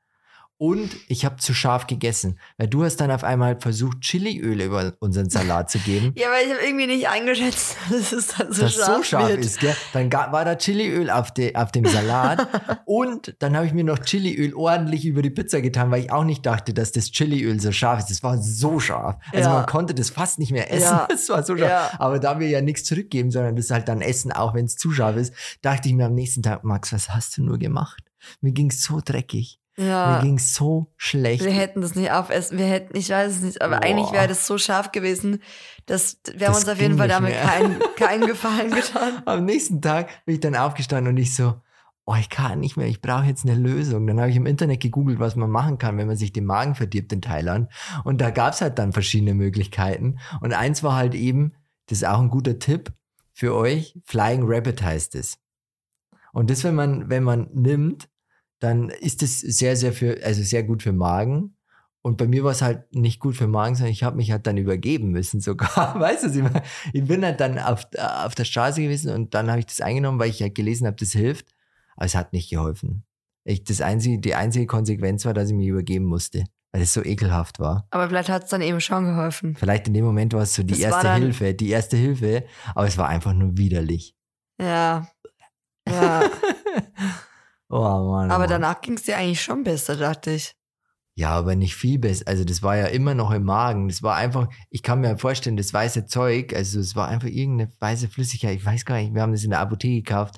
[0.62, 4.92] Und ich habe zu scharf gegessen, weil du hast dann auf einmal versucht, Chiliöl über
[5.00, 8.62] unseren Salat zu geben ja, weil ich habe irgendwie nicht eingeschätzt, dass es dann so
[8.64, 9.38] das scharf, so scharf wird.
[9.42, 9.74] ist, gell?
[9.94, 12.46] Dann war da Chiliöl auf, de, auf dem Salat
[12.84, 16.24] und dann habe ich mir noch Chiliöl ordentlich über die Pizza getan, weil ich auch
[16.24, 18.10] nicht dachte, dass das Chiliöl so scharf ist.
[18.10, 19.16] Das war so scharf.
[19.32, 19.54] Also Ja.
[19.54, 20.82] man konnte das fast nicht mehr essen.
[20.82, 21.08] Ja.
[21.10, 21.70] Es war so scharf.
[21.70, 21.90] Ja.
[21.98, 24.92] Aber da wir ja nichts zurückgeben, sondern das halt dann essen, auch wenn es zu
[24.92, 28.02] scharf ist, dachte ich mir am nächsten Tag, Max, was hast du nur gemacht?
[28.42, 29.59] Mir ging's so dreckig.
[29.80, 30.20] Mir Ja.
[30.20, 31.44] ging's so schlecht.
[31.44, 33.84] Wir hätten das nicht aufessen, wir hätten, ich weiß es nicht, aber Boah.
[33.86, 35.42] eigentlich wäre das so scharf gewesen,
[35.86, 39.22] dass wir haben Das uns auf jeden ging Fall damit keinen keinen Gefallen getan.
[39.24, 41.54] Am nächsten Tag bin ich dann aufgestanden und ich so,
[42.04, 44.06] oh, ich kann nicht mehr, ich brauche jetzt eine Lösung.
[44.06, 46.74] Dann habe ich im Internet gegoogelt, was man machen kann, wenn man sich den Magen
[46.74, 47.70] verdirbt in Thailand.
[48.04, 50.18] Und da gab es halt dann verschiedene Möglichkeiten.
[50.40, 51.52] Und eins war halt eben,
[51.86, 52.92] das ist auch ein guter Tipp
[53.32, 55.38] für euch, Flying Rabbit heißt es.
[56.32, 58.08] Und das, wenn man, wenn man nimmt,
[58.60, 61.56] dann ist es sehr, sehr für, also sehr gut für Magen.
[62.02, 64.46] Und bei mir war es halt nicht gut für Magen, sondern ich habe mich halt
[64.46, 65.98] dann übergeben müssen sogar.
[65.98, 66.50] Weißt du,
[66.92, 70.18] ich bin halt dann auf, auf der Straße gewesen und dann habe ich das eingenommen,
[70.18, 71.46] weil ich halt gelesen habe, das hilft.
[71.96, 73.04] Aber es hat nicht geholfen.
[73.44, 77.02] Ich, das einzige, die einzige Konsequenz war, dass ich mich übergeben musste, weil es so
[77.02, 77.86] ekelhaft war.
[77.90, 79.56] Aber vielleicht hat es dann eben schon geholfen.
[79.56, 82.44] Vielleicht in dem Moment war es so die Das erste Hilfe, die erste Hilfe,
[82.74, 84.14] aber es war einfach nur widerlich.
[84.60, 85.08] Ja.
[85.88, 86.22] Ja.
[87.70, 88.30] oh Mann.
[88.30, 88.48] aber Mann.
[88.50, 90.54] danach ging es dir eigentlich schon besser, dachte ich.
[91.16, 92.24] Ja, aber nicht viel besser.
[92.28, 93.88] Also das war ja immer noch im Magen.
[93.88, 97.70] Das war einfach, ich kann mir vorstellen, das weiße Zeug, also es war einfach irgendeine
[97.78, 98.56] weiße Flüssigkeit.
[98.56, 100.36] Ich weiß gar nicht, wir haben das in der Apotheke gekauft.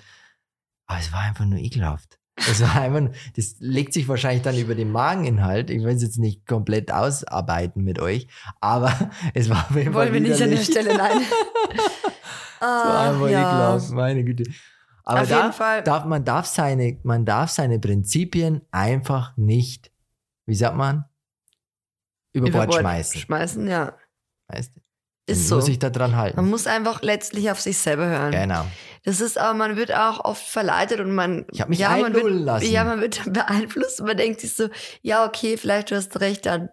[0.86, 2.18] Aber es war einfach nur ekelhaft.
[2.36, 5.70] Es war einfach, nur- das legt sich wahrscheinlich dann über den Mageninhalt.
[5.70, 8.26] Ich will es jetzt nicht komplett ausarbeiten mit euch,
[8.60, 8.92] aber
[9.34, 10.56] es war auf jeden Fall Wollen wir nicht an der.
[10.58, 11.18] Stelle, nein.
[12.64, 13.40] Es war einfach ja.
[13.40, 14.44] ekelhaft, meine Güte.
[15.04, 15.82] Aber Auf da, jeden Fall.
[15.82, 19.90] darf, man, darf seine, man darf seine Prinzipien einfach nicht,
[20.46, 21.04] wie sagt man,
[22.32, 23.20] über, Bord schmeißen.
[23.20, 23.96] Schmeißen, ja.
[24.48, 24.80] Weißt du?
[25.26, 25.56] Ist Man so.
[25.56, 26.36] Muss sich da dran halten.
[26.36, 28.32] Man muss einfach letztlich auf sich selber hören.
[28.32, 28.66] genau.
[29.04, 31.46] Das ist aber, man wird auch oft verleitet und man.
[31.52, 32.70] Ich habe mich ja, man wird, lassen.
[32.70, 34.68] Ja, man wird beeinflusst und man denkt sich so,
[35.02, 36.70] ja, okay, vielleicht du hast recht, dann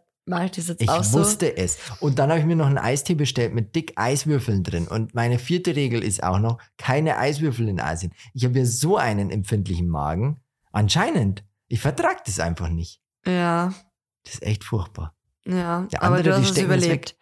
[0.58, 1.20] das jetzt ich auch so.
[1.20, 1.78] wusste es.
[2.00, 4.88] Und dann habe ich mir noch einen Eistee bestellt mit dick Eiswürfeln drin.
[4.88, 8.14] Und meine vierte Regel ist auch noch, keine Eiswürfel in Asien.
[8.34, 10.42] Ich habe ja so einen empfindlichen Magen.
[10.72, 11.44] Anscheinend.
[11.68, 13.02] Ich vertrage das einfach nicht.
[13.26, 13.74] Ja,
[14.24, 15.16] Das ist echt furchtbar.
[15.46, 15.88] ja.
[16.00, 17.16] Aber du hast es überlebt.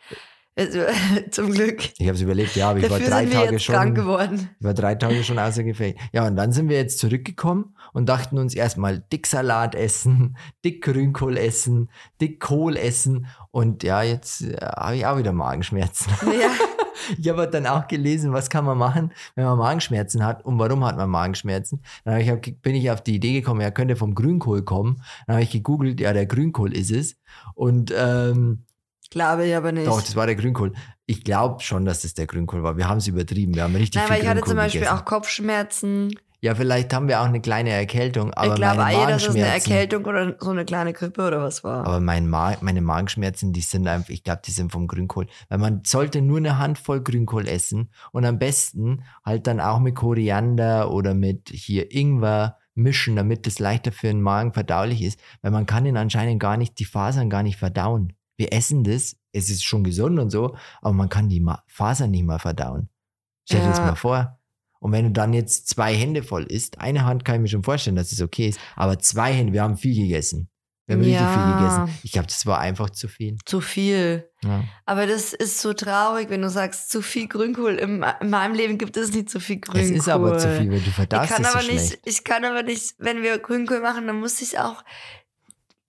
[0.57, 0.79] Also,
[1.31, 1.83] zum Glück.
[1.97, 3.75] Ich habe es überlebt, ja, aber ich war Dafür drei sind wir Tage jetzt schon.
[3.75, 4.49] krank geworden.
[4.59, 5.99] Ich war drei Tage schon außer Gefecht.
[6.11, 10.83] Ja, und dann sind wir jetzt zurückgekommen und dachten uns erstmal dick Salat essen, dick
[10.83, 11.89] Grünkohl essen,
[12.19, 13.27] dick Kohl essen.
[13.51, 16.11] Und ja, jetzt äh, habe ich auch wieder Magenschmerzen.
[16.25, 16.49] Ja,
[17.17, 20.83] Ich habe dann auch gelesen, was kann man machen, wenn man Magenschmerzen hat und warum
[20.83, 21.81] hat man Magenschmerzen.
[22.03, 25.01] Dann ich, bin ich auf die Idee gekommen, ja, könnte vom Grünkohl kommen.
[25.25, 27.15] Dann habe ich gegoogelt, ja, der Grünkohl ist es.
[27.53, 28.63] Und ähm,
[29.09, 29.87] glaube ich aber nicht.
[29.87, 30.73] doch, das war der Grünkohl.
[31.05, 32.77] Ich glaube schon, dass das der Grünkohl war.
[32.77, 33.55] Wir haben es übertrieben.
[33.55, 34.97] Wir haben richtig Nein, viel weil ich hatte zum Beispiel gegessen.
[34.97, 36.11] auch Kopfschmerzen.
[36.39, 39.35] Ja, vielleicht haben wir auch eine kleine Erkältung, aber ich glaube meine eh, dass es
[39.35, 39.45] eine.
[39.45, 41.87] Erkältung oder so eine kleine Grippe oder was war.
[41.87, 45.25] aber mein Ma meine Magenschmerzen, die sind einfach, ich glaube, die sind vom Grünkohl.
[45.49, 49.95] Weil man sollte nur eine Handvoll Grünkohl essen und am besten halt dann auch mit
[49.95, 55.19] Koriander oder mit hier Ingwer mischen, damit das leichter für den Magen verdaulich ist.
[55.41, 58.13] Weil man kann ihn anscheinend gar nicht, die Fasern gar nicht verdauen.
[58.37, 62.23] Wir essen das, es ist schon gesund und so, aber man kann die Fasern nicht
[62.25, 62.89] mal verdauen.
[63.45, 63.85] Stell dir das Ja.
[63.85, 64.39] mal vor.
[64.79, 67.63] Und wenn du dann jetzt zwei Hände voll isst, eine Hand kann ich mir schon
[67.63, 70.49] vorstellen, dass es okay ist, aber zwei Hände, wir haben viel gegessen.
[70.85, 71.57] Wir haben richtig viel Ja.
[71.81, 71.99] gegessen.
[72.03, 73.35] Ich glaube, das war einfach zu viel.
[73.43, 74.29] Zu viel.
[74.43, 74.63] Ja.
[74.85, 77.73] Aber das ist so traurig, wenn du sagst, zu viel Grünkohl.
[77.73, 79.81] In, in meinem Leben gibt es nicht zu viel Grünkohl.
[79.81, 81.99] Es ist aber zu viel, weil du Ich verdarfst kann es so nicht, schlecht.
[82.05, 84.81] ich kann aber nicht, wenn wir Grünkohl machen, dann muss ich auch,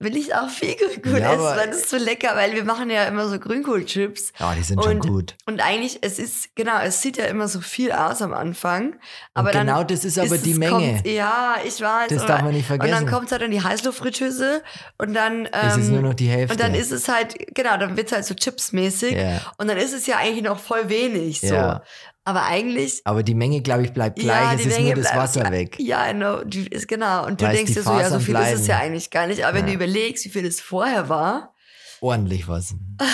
[0.01, 2.89] will ich auch viel Grünkohl Ja, essen, weil das ist so lecker, weil wir machen
[2.89, 4.31] ja immer so Grünkohlchips.
[4.39, 5.35] Ja, die sind schon Und- gut.
[5.45, 8.95] Und eigentlich, es ist, genau, es sieht ja immer so viel aus am Anfang.
[9.33, 10.71] Aber und dann genau das ist aber ist die es- Menge.
[10.93, 12.07] Kommt, ja, ich weiß.
[12.09, 12.91] das und, darf man nicht und vergessen.
[13.05, 14.63] dann kommt halt in die Heißluftfritteuse
[14.97, 16.53] und dann, es ist ähm, nur noch die Hälfte.
[16.53, 19.13] und dann ist es halt, genau, dann wird es halt so chipsmäßig.
[19.15, 19.41] ja.
[19.57, 21.53] Und dann ist es ja eigentlich noch voll wenig so.
[21.53, 21.83] Ja.
[22.29, 24.49] Aber eigentlich, Aber die Menge, glaube ich, bleibt Ja, gleich.
[24.61, 25.51] die es ist Menge nur das Wasser gleich.
[25.51, 25.79] weg.
[25.79, 27.25] ja, no, die ist genau.
[27.25, 28.65] Und du Weil denkst dir so, ja, so viel ist es bleiben.
[28.65, 29.43] ja eigentlich gar nicht.
[29.45, 29.69] Aber wenn Ja.
[29.71, 31.55] du überlegst, wie viel es vorher war,
[32.01, 32.75] Ordentlich was.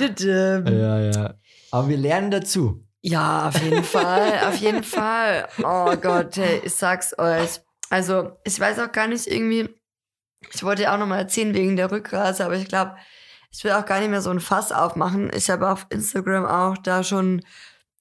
[0.00, 1.34] Ja, ja.
[1.70, 2.84] Aber wir lernen dazu.
[3.00, 5.48] Ja, auf jeden Fall, auf jeden Fall.
[5.58, 7.60] Oh Gott, hey, ich sag's euch.
[7.90, 9.68] Also, ich weiß auch gar nicht irgendwie,
[10.52, 12.96] ich wollte ja auch nochmal erzählen wegen der Rückreise, aber ich glaube,
[13.50, 15.30] ich will auch gar nicht mehr so ein Fass aufmachen.
[15.34, 17.42] Ich habe auf Instagram auch da schon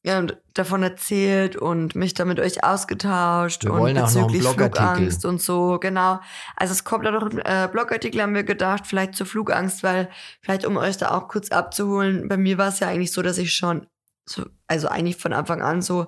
[0.03, 4.47] ja, davon erzählt und mich da mit euch ausgetauscht Wir und bezüglich.
[4.47, 6.21] Flugangst und so, genau.
[6.55, 10.09] Also es kommt da noch ein äh, Blogartikel, haben wir gedacht, vielleicht zur Flugangst, weil
[10.41, 13.37] vielleicht um euch da auch kurz abzuholen, bei mir war es ja eigentlich so, dass
[13.37, 13.87] ich schon
[14.25, 16.07] so, also eigentlich von Anfang an so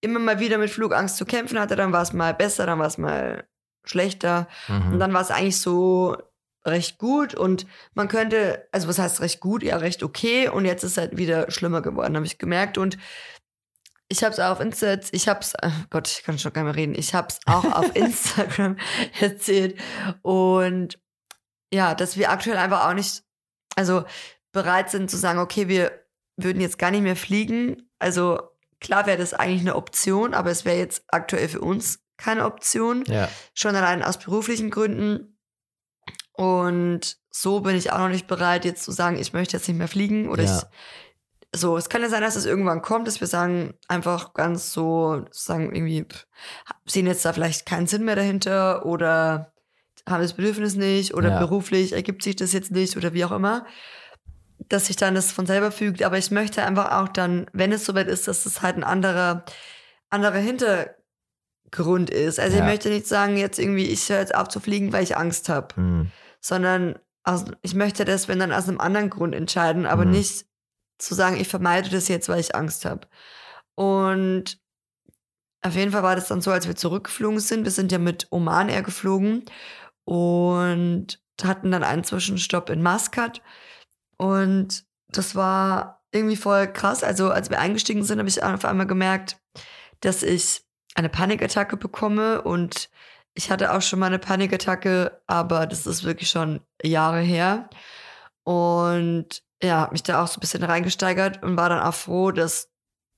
[0.00, 1.76] immer mal wieder mit Flugangst zu kämpfen hatte.
[1.76, 3.48] Dann war es mal besser, dann war es mal
[3.84, 4.46] schlechter.
[4.68, 4.92] Mhm.
[4.92, 6.16] Und dann war es eigentlich so
[6.64, 9.62] recht gut und man könnte, also was heißt recht gut?
[9.62, 10.48] Ja, recht okay.
[10.48, 12.78] Und jetzt ist es halt wieder schlimmer geworden, habe ich gemerkt.
[12.78, 12.98] Und
[14.08, 15.54] ich habe es auf Insta, ich habe es,
[15.88, 16.94] Gott, ich kann schon gar nicht mehr reden.
[16.94, 18.76] Ich habe es auch auf Instagram
[19.20, 19.78] erzählt
[20.22, 20.98] und
[21.72, 23.22] ja, dass wir aktuell einfach auch nicht,
[23.76, 24.04] also
[24.52, 25.92] bereit sind zu sagen, okay, wir
[26.36, 27.88] würden jetzt gar nicht mehr fliegen.
[27.98, 28.40] Also
[28.80, 33.04] klar wäre das eigentlich eine Option, aber es wäre jetzt aktuell für uns keine Option
[33.06, 33.28] ja.
[33.54, 35.29] schon allein aus beruflichen Gründen.
[36.32, 39.76] Und so bin ich auch noch nicht bereit, jetzt zu sagen, ich möchte jetzt nicht
[39.76, 40.28] mehr fliegen.
[40.28, 40.58] Oder Ja.
[40.58, 44.72] ich, so, es kann ja sein, dass es irgendwann kommt, dass wir sagen, einfach ganz
[44.72, 46.06] so, sagen irgendwie,
[46.86, 49.52] sehen jetzt da vielleicht keinen Sinn mehr dahinter oder
[50.08, 51.38] haben das Bedürfnis nicht oder Ja.
[51.38, 53.66] beruflich ergibt sich das jetzt nicht oder wie auch immer,
[54.68, 56.02] dass sich dann das von selber fügt.
[56.02, 59.44] Aber ich möchte einfach auch dann, wenn es soweit ist, dass es halt ein anderer,
[60.08, 60.38] anderer
[61.72, 62.38] Hintergrund ist.
[62.40, 62.64] Also Ja.
[62.64, 65.48] ich möchte nicht sagen, jetzt irgendwie, ich höre jetzt auf zu fliegen, weil ich Angst
[65.48, 66.10] habe, Mhm.
[66.40, 70.10] sondern aus, ich möchte das, wenn dann aus einem anderen Grund entscheiden, aber Mhm.
[70.12, 70.46] nicht
[70.98, 73.06] zu sagen, ich vermeide das jetzt, weil ich Angst habe.
[73.74, 74.58] Und
[75.62, 77.64] auf jeden Fall war das dann so, als wir zurückgeflogen sind.
[77.64, 79.44] Wir sind ja mit Oman Air geflogen
[80.04, 83.42] und hatten dann einen Zwischenstopp in Maskat.
[84.16, 87.02] Und das war irgendwie voll krass.
[87.04, 89.38] Also als wir eingestiegen sind, habe ich auf einmal gemerkt,
[90.00, 90.64] dass ich
[90.94, 92.42] eine Panikattacke bekomme.
[92.42, 92.90] Und
[93.34, 97.70] ich hatte auch schon mal eine Panikattacke, aber das ist wirklich schon Jahre her.
[98.44, 102.32] Und ja, hab mich da auch so ein bisschen reingesteigert und war dann auch froh,
[102.32, 102.70] dass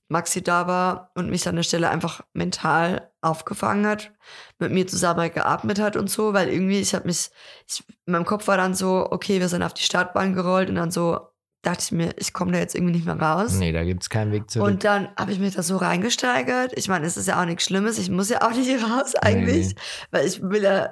[0.08, 4.12] Maxi da war und mich an der Stelle einfach mental aufgefangen hat,
[4.58, 7.30] mit mir zusammen geatmet hat und so, weil irgendwie, ich habe mich,
[7.66, 10.76] ich, in meinem Kopf war dann so, okay, wir sind auf die Startbahn gerollt und
[10.76, 11.31] dann so
[11.62, 13.52] dachte ich mir, ich komme da jetzt irgendwie nicht mehr raus.
[13.54, 14.68] Nee, da gibt es keinen Weg zurück.
[14.68, 16.72] Und dann habe ich mich da so reingesteigert.
[16.76, 17.98] Ich meine, es ist ja auch nichts Schlimmes.
[17.98, 19.74] Ich muss ja auch nicht raus eigentlich, Nee.
[20.10, 20.90] weil ich will ja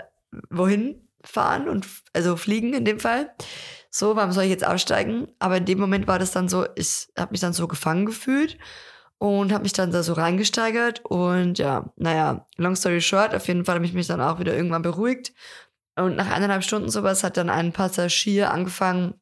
[0.49, 3.31] wohin fahren und also fliegen in dem Fall.
[3.91, 5.27] So, warum soll ich jetzt aussteigen?
[5.41, 8.57] Aber in dem Moment war das dann so, ich habe mich dann so gefangen gefühlt
[9.19, 11.05] und habe mich dann da so reingesteigert.
[11.05, 14.55] Und ja, naja, long story short, auf jeden Fall habe ich mich dann auch wieder
[14.55, 15.33] irgendwann beruhigt.
[15.97, 19.15] Und nach eineinhalb Stunden sowas hat dann ein Passagier angefangen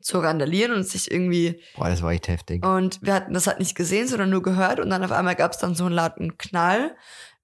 [0.00, 2.64] zu randalieren und sich irgendwie Boah, das war echt heftig.
[2.64, 4.80] und wir hatten das halt nicht gesehen, sondern nur gehört.
[4.80, 6.94] Und dann auf einmal gab es dann so einen lauten Knall,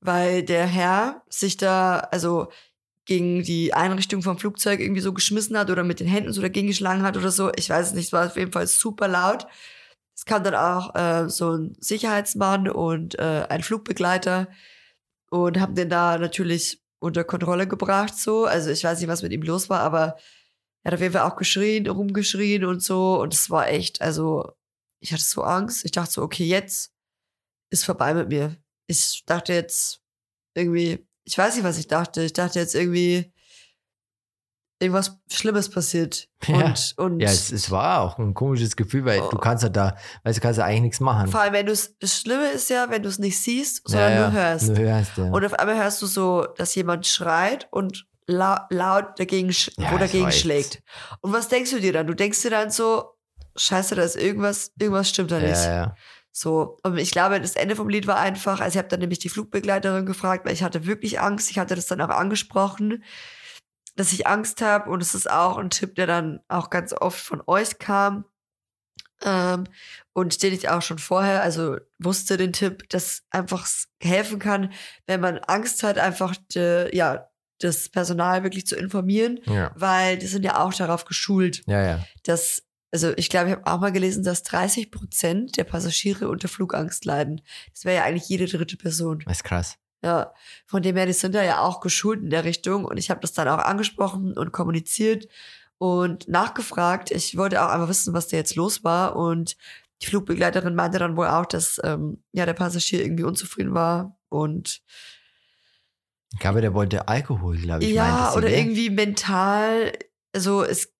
[0.00, 2.48] weil der Herr sich da, also
[3.06, 6.68] gegen die Einrichtung vom Flugzeug irgendwie so geschmissen hat oder mit den Händen so dagegen
[6.68, 7.50] geschlagen hat oder so.
[7.56, 9.46] Ich weiß es nicht, es war auf jeden Fall super laut.
[10.14, 14.48] Es kam dann auch äh, so ein Sicherheitsmann und äh, ein Flugbegleiter
[15.30, 18.44] und haben den da natürlich unter Kontrolle gebracht so.
[18.44, 20.16] Also ich weiß nicht, was mit ihm los war, aber
[20.82, 23.20] er hat auf jeden Fall auch geschrien, rumgeschrien und so.
[23.20, 24.52] Und es war echt, also
[25.00, 25.84] ich hatte so Angst.
[25.84, 26.92] Ich dachte so, okay, jetzt
[27.70, 28.56] ist vorbei mit mir.
[28.86, 30.00] Ich dachte jetzt
[30.54, 32.22] irgendwie, ich weiß nicht, was ich dachte.
[32.22, 33.32] Ich dachte jetzt irgendwie,
[34.82, 36.28] irgendwas Schlimmes passiert.
[36.46, 36.64] Ja.
[36.66, 39.28] Und, und Ja, es, es war auch ein komisches Gefühl, weil Oh.
[39.28, 41.28] du kannst ja da, weißt du, kannst ja eigentlich nichts machen.
[41.28, 44.12] vor allem, wenn du es, das Schlimme ist ja, wenn du es nicht siehst, sondern
[44.12, 44.68] ja, nur hörst.
[44.68, 45.24] Nur hörst, ja.
[45.30, 49.98] Und auf einmal hörst du so, dass jemand schreit und la laut dagegen, Ja, wo
[49.98, 50.82] dagegen schlägt.
[51.20, 52.06] Und was denkst du dir dann?
[52.06, 53.16] Du denkst dir dann so,
[53.56, 55.64] scheiße, da ist irgendwas, irgendwas stimmt da nicht.
[55.64, 55.94] Ja, ja.
[56.32, 59.18] So, und ich glaube, das Ende vom Lied war einfach, also ich habe dann nämlich
[59.18, 61.50] die Flugbegleiterin gefragt, weil ich hatte wirklich Angst.
[61.50, 63.02] Ich hatte das dann auch angesprochen,
[63.96, 64.90] dass ich Angst habe.
[64.90, 68.24] Und es ist auch ein Tipp, der dann auch ganz oft von euch kam.
[69.22, 69.64] Ähm,
[70.12, 73.66] und den ich auch schon vorher, also wusste den Tipp, dass einfach
[74.00, 74.72] helfen kann,
[75.06, 77.28] wenn man Angst hat, einfach de, ja,
[77.60, 81.82] das Personal wirklich zu informieren, Ja, weil die sind ja auch darauf geschult, ja.
[81.82, 82.04] ja.
[82.24, 86.48] dass, also ich glaube, ich habe auch mal gelesen, dass 30 Prozent der Passagiere unter
[86.48, 87.42] Flugangst leiden.
[87.72, 89.22] Das wäre ja eigentlich jede dritte Person.
[89.26, 89.76] Das ist krass.
[90.02, 90.32] Ja,
[90.64, 93.20] von dem her, die sind da ja auch geschult in der Richtung und ich habe
[93.20, 95.28] das dann auch angesprochen und kommuniziert
[95.76, 97.10] und nachgefragt.
[97.10, 99.56] Ich wollte auch einfach wissen, was da jetzt los war und
[100.00, 104.80] die Flugbegleiterin meinte dann wohl auch, dass ähm, ja der Passagier irgendwie unzufrieden war und
[106.32, 107.90] Ich glaube, der wollte Alkohol, glaube ich.
[107.92, 108.58] ja meinte sie, oder gell?
[108.58, 109.92] irgendwie mental,
[110.34, 110.92] also es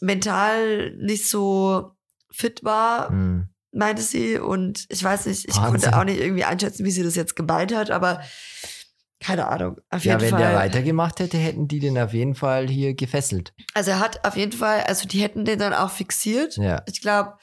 [0.00, 1.92] mental nicht so
[2.30, 3.48] fit war, Hm.
[3.72, 4.38] meinte sie.
[4.38, 5.70] Und ich weiß nicht, ich Wahnsinn.
[5.90, 8.20] konnte auch nicht irgendwie einschätzen, wie sie das jetzt gemeint hat, aber
[9.20, 9.78] keine Ahnung.
[9.90, 10.40] Auf Ja, jeden wenn Fall.
[10.40, 13.54] der weitergemacht hätte, hätten die den auf jeden Fall hier gefesselt.
[13.72, 16.56] Also er hat auf jeden Fall, also die hätten den dann auch fixiert.
[16.58, 16.82] Ja.
[16.86, 17.34] Ich glaube,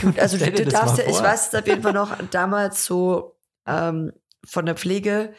[0.00, 3.36] gut, also du, du darfst ja, ich weiß es auf jeden Fall noch damals so
[3.66, 4.12] ähm,
[4.46, 5.34] von der Pflege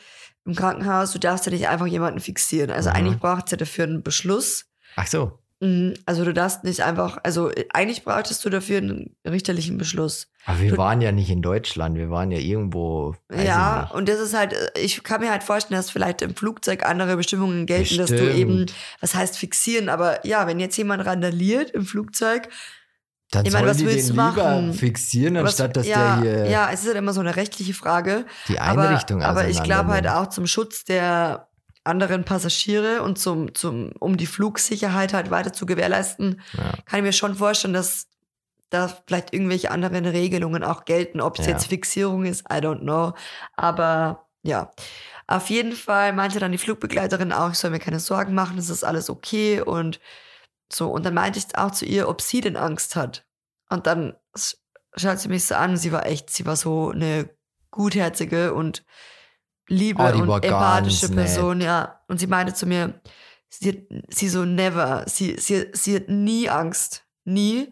[0.46, 2.72] im Krankenhaus, du darfst ja nicht einfach jemanden fixieren.
[2.72, 2.96] Also Mhm.
[2.96, 4.66] eigentlich braucht es ja dafür einen Beschluss.
[4.96, 5.40] Ach so.
[5.62, 10.28] Mhm, Also du darfst nicht einfach, also äh, eigentlich brauchtest du dafür einen richterlichen Beschluss.
[10.46, 13.14] Aber wir Du- waren ja nicht in Deutschland, wir waren ja irgendwo.
[13.36, 16.86] Ja, und das ist halt, äh, ich kann mir halt vorstellen, dass vielleicht im Flugzeug
[16.86, 18.38] andere Bestimmungen gelten, dass du Bestimmt.
[18.40, 18.66] eben,
[19.02, 22.48] was heißt fixieren, aber ja, wenn jetzt jemand randaliert im Flugzeug,
[23.32, 24.74] Dann ich meine, sollen was die willst den du machen?
[24.74, 27.74] fixieren, was- anstatt dass ja, der hier ja, es ist halt immer so eine rechtliche
[27.74, 31.48] Frage, die aber, Einrichtung aber ich glaube halt auch zum Schutz der
[31.84, 36.74] anderen Passagiere und zum, zum, um die Flugsicherheit halt weiter zu gewährleisten, Ja.
[36.86, 38.08] kann ich mir schon vorstellen, dass
[38.72, 41.22] da vielleicht irgendwelche anderen Regelungen auch gelten.
[41.22, 41.54] Ob es Ja.
[41.54, 43.14] jetzt Fixierung ist, I don't know.
[43.56, 44.72] Aber ja,
[45.26, 48.70] auf jeden Fall meinte dann die Flugbegleiterin auch, ich soll mir keine Sorgen machen, es
[48.70, 50.00] ist alles okay und
[50.72, 50.90] so.
[50.92, 53.26] Und dann meinte ich auch zu ihr, ob sie denn Angst hat.
[53.70, 54.56] Und dann sch-
[54.96, 57.30] schaut sie mich so an, sie war echt, sie war so eine
[57.72, 58.84] gutherzige und
[59.68, 61.26] liebe Oh, und empathische ganz nett.
[61.26, 62.02] Person, ja.
[62.08, 63.00] Und sie meinte zu mir,
[63.50, 67.72] sie, sie so never, sie, sie, sie hat nie Angst, nie.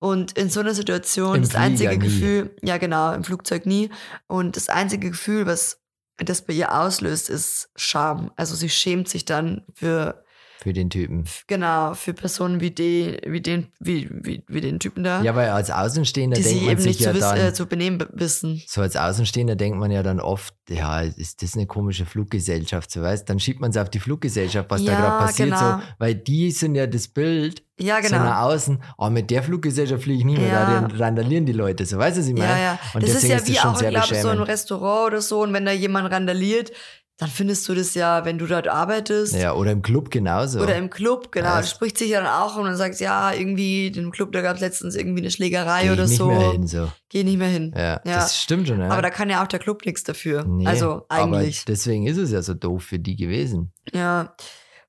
[0.00, 2.08] Und in so einer Situation, Im das einzige Flieger nie.
[2.08, 3.90] Gefühl, ja genau, im Flugzeug nie.
[4.28, 5.80] Und das einzige Gefühl, was
[6.18, 8.32] das bei ihr auslöst, ist Scham.
[8.36, 10.24] Also sie schämt sich dann für,
[10.60, 11.24] für den Typen.
[11.46, 15.50] genau, für Personen wie den, wie den, wie, wie, wie den Typen da, Ja, weil
[15.50, 18.04] als Außenstehender die denkt sich man eben sich nicht ja zu, dann, äh, zu benehmen
[18.12, 18.62] wissen.
[18.66, 23.02] so als Außenstehender denkt man ja dann oft, ja, ist das eine komische Fluggesellschaft, so
[23.02, 25.78] weißt, dann schiebt man es auf die Fluggesellschaft, was da Ja, gerade passiert, genau.
[25.78, 28.24] so, weil die sind ja das Bild, Ja, so genau.
[28.24, 30.80] nach außen, oh, mit der Fluggesellschaft fliege ich nicht mehr, Ja.
[30.88, 32.50] da randalieren die Leute, so weißt du, was ich meine?
[32.50, 32.78] Ja, ja.
[32.94, 34.38] Und das ist ja ist wie auch, sehr ich glaube, so ein.
[34.42, 35.42] Restaurant oder so.
[35.42, 36.72] Und wenn da jemand randaliert,
[37.18, 39.34] dann findest du das ja, wenn du dort arbeitest.
[39.34, 40.60] Ja, oder im Club genauso.
[40.60, 41.48] Oder im Club, genau.
[41.48, 44.54] Ja, spricht sich ja dann auch und dann sagst, ja, irgendwie, im Club, da gab
[44.54, 46.28] es letztens irgendwie eine Schlägerei Geh oder nicht so.
[46.28, 46.88] mehr hin, so.
[47.08, 47.74] Geh nicht mehr hin.
[47.76, 48.00] Ja, Ja.
[48.04, 48.88] das stimmt schon, ja.
[48.88, 50.44] Aber da kann ja auch der Club nichts dafür.
[50.44, 51.58] Nee, also eigentlich.
[51.62, 53.72] Aber deswegen ist es ja so doof für die gewesen.
[53.92, 54.36] Ja.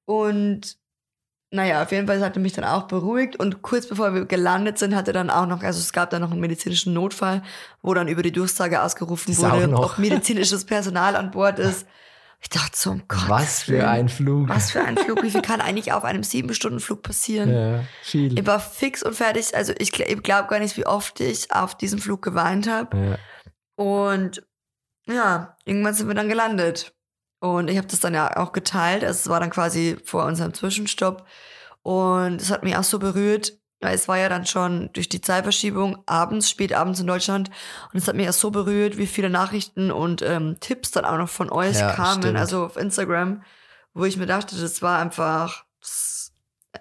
[0.06, 0.78] Und
[1.52, 4.78] naja, auf jeden Fall hat er mich dann auch beruhigt und kurz bevor wir gelandet
[4.78, 7.42] sind, hatte dann auch noch, also es gab dann noch einen medizinischen Notfall,
[7.82, 11.88] wo dann über die Durchsage ausgerufen wurde, ob medizinisches Personal an Bord ist.
[12.42, 13.28] Ich dachte so, um Gott.
[13.28, 14.50] Was für ein Flug.
[14.50, 17.52] Was für ein Flug, wie viel kann eigentlich auf einem sieben Stunden Flug passieren?
[17.52, 18.38] Ja, viel.
[18.38, 21.76] Ich war fix und fertig, also ich, ich glaube gar nicht, wie oft ich auf
[21.76, 22.98] diesem Flug geweint habe.
[22.98, 23.18] Ja.
[23.76, 24.44] Und
[25.06, 26.94] ja, irgendwann sind wir dann gelandet.
[27.42, 29.04] Und ich habe das dann ja auch geteilt.
[29.04, 31.26] Also es war dann quasi vor unserem Zwischenstopp.
[31.82, 35.22] Und es hat mich auch so berührt, weil es war ja dann schon durch die
[35.22, 37.50] Zeitverschiebung abends, spät abends in Deutschland.
[37.94, 41.18] Und es hat mich auch so berührt, wie viele Nachrichten und ähm, Tipps dann auch
[41.18, 42.38] noch von euch Ja, kamen, stimmt.
[42.38, 43.44] also auf Instagram,
[43.94, 46.34] wo ich mir dachte, das war einfach, das,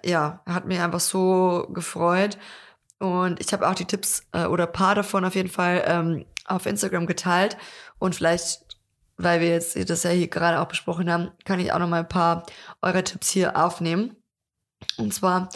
[0.03, 2.37] ja, hat mich einfach so gefreut.
[2.99, 6.25] Und ich habe auch die Tipps äh, oder ein paar davon auf jeden Fall ähm,
[6.45, 7.57] auf Instagram geteilt.
[7.97, 8.77] Und vielleicht,
[9.15, 11.99] weil wir jetzt das ja hier gerade auch besprochen haben, kann ich auch noch mal
[12.01, 12.43] ein paar
[12.81, 14.17] eurer Tipps hier aufnehmen.
[14.97, 15.49] Und zwar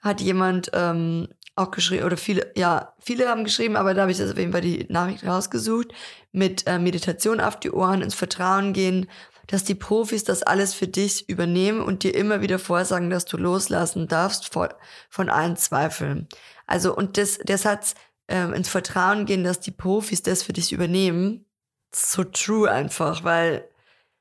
[0.00, 4.18] hat jemand ähm, auch geschrieben, oder viele, ja, viele haben geschrieben, aber da habe ich
[4.18, 5.88] jetzt auf jeden Fall die Nachricht rausgesucht,
[6.32, 9.08] mit äh, Meditation auf die Ohren, ins Vertrauen gehen,
[9.48, 13.36] dass die Profis das alles für dich übernehmen und dir immer wieder vorsagen, dass du
[13.38, 14.68] loslassen darfst von,
[15.08, 16.28] von allen Zweifeln.
[16.66, 17.94] Also, und das, der Satz,
[18.28, 21.46] ähm, ins Vertrauen gehen, dass die Profis das für dich übernehmen,
[21.94, 23.66] so true einfach, weil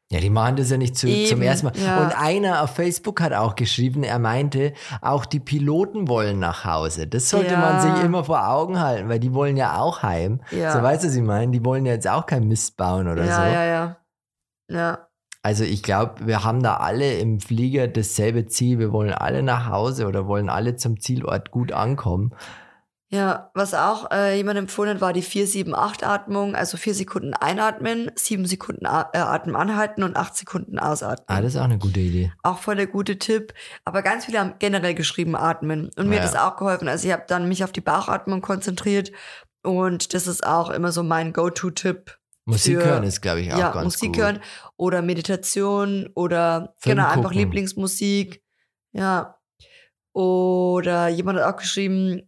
[0.10, 1.74] Ja, die machen das ja nicht zu, zum Eben, ersten Mal.
[1.78, 2.02] ja.
[2.02, 7.08] Und einer auf Facebook hat auch geschrieben, er meinte, auch die Piloten wollen nach Hause.
[7.08, 7.60] Das sollte Ja.
[7.60, 10.40] man sich immer vor Augen halten, weil die wollen ja auch heim.
[10.52, 10.72] Ja.
[10.72, 11.52] So weißt du, was ich meine?
[11.52, 13.30] Die wollen ja jetzt auch kein Mist bauen oder so.
[13.42, 13.98] ja, ja.
[14.70, 15.08] Ja,
[15.44, 18.80] Also ich glaube, wir haben da alle im Flieger dasselbe Ziel.
[18.80, 22.34] Wir wollen alle nach Hause oder wollen alle zum Zielort gut ankommen.
[23.10, 23.52] Ja.
[23.54, 26.56] Was auch äh, jemand empfohlen hat, war die 4-7-8-Atmung.
[26.56, 31.26] Also vier Sekunden einatmen, sieben Sekunden A äh, Atem anhalten und acht Sekunden ausatmen.
[31.28, 32.34] Ah, das ist auch eine gute Idee.
[32.44, 33.54] Auch voll der gute Tipp.
[33.86, 35.90] Aber ganz viele haben generell geschrieben atmen.
[35.96, 36.22] Und mir Ja.
[36.24, 36.88] hat das auch geholfen.
[36.88, 39.12] Also ich habe dann mich auf die Bauchatmung konzentriert.
[39.64, 42.18] Und das ist auch immer so mein Go-To-Tipp.
[42.46, 44.22] Musik Für- hören ist, glaube ich, auch Ja, ganz Musik gut.
[44.24, 44.40] hören
[44.78, 47.38] oder Meditation oder Film genau, einfach gucken.
[47.40, 48.42] Lieblingsmusik.
[48.94, 49.38] Ja.
[50.14, 52.22] Oder jemand hat auch geschrieben,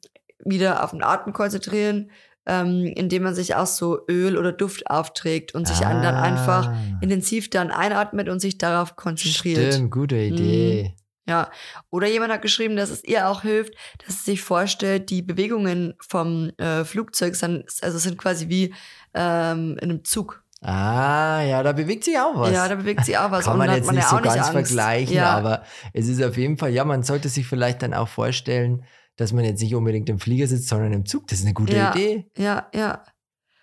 [0.45, 2.11] wieder auf den Atem konzentrieren,
[2.45, 6.77] ähm, indem man sich auch so Öl oder Duft aufträgt und sich dann einfach Ah,
[7.01, 9.73] intensiv dann einatmet und sich darauf konzentriert.
[9.73, 10.95] Stimmt, gute Idee.
[11.27, 11.51] Ja.
[11.91, 13.75] Oder jemand hat geschrieben, dass es ihr auch hilft,
[14.05, 18.73] dass sie sich vorstellt, die Bewegungen vom äh, Flugzeug sind, also sind quasi wie
[19.13, 20.43] ähm, in einem Zug.
[20.61, 22.51] Ah, ja, da bewegt sich auch was.
[22.51, 23.45] Ja, da bewegt sie auch was.
[23.45, 24.69] Kann und man jetzt man nicht ja so auch nicht ganz Angst.
[24.71, 25.29] vergleichen, ja.
[25.29, 25.63] aber
[25.93, 28.83] es ist auf jeden Fall, ja, man sollte sich vielleicht dann auch vorstellen,
[29.19, 31.27] dass man jetzt nicht unbedingt im Flieger sitzt, sondern im Zug.
[31.27, 31.91] Das ist eine gute Ja.
[31.91, 32.25] Idee.
[32.37, 33.03] Ja, ja.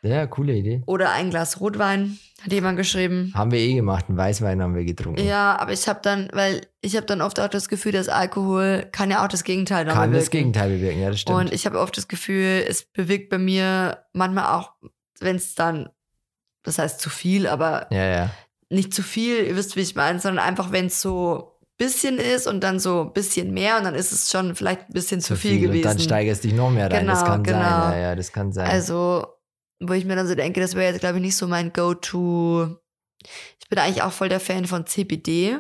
[0.02, 0.82] Ja, coole Idee.
[0.86, 3.32] Oder ein Glas Rotwein, hat jemand geschrieben.
[3.34, 5.24] Haben wir eh gemacht, einen Weißwein haben wir getrunken.
[5.24, 8.86] Ja, aber ich habe dann, weil ich habe dann oft auch das Gefühl, dass Alkohol
[8.92, 10.24] kann ja auch das Gegenteil dann Kann bewirken.
[10.24, 11.38] das Gegenteil bewirken, ja, das stimmt.
[11.38, 14.74] Und ich habe oft das Gefühl, es bewirkt bei mir manchmal auch,
[15.20, 15.88] wenn es dann,
[16.62, 18.30] das heißt zu viel, aber ja, ja.
[18.68, 22.46] nicht zu viel, ihr wisst, wie ich meine, sondern einfach, wenn es so bisschen ist
[22.46, 25.36] und dann so ein bisschen mehr und dann ist es schon vielleicht ein bisschen zu,
[25.36, 25.76] viel, gewesen.
[25.76, 27.06] Und dann steigerst dich noch mehr rein.
[27.06, 27.58] das Genau, kann genau.
[27.58, 27.92] sein.
[27.92, 28.66] Ja, ja, das kann sein.
[28.70, 29.26] Also,
[29.80, 32.76] wo ich mir dann so denke, das wäre jetzt, glaube ich, nicht so mein Go-To.
[33.60, 35.58] Ich bin eigentlich auch voll der Fan von CBD.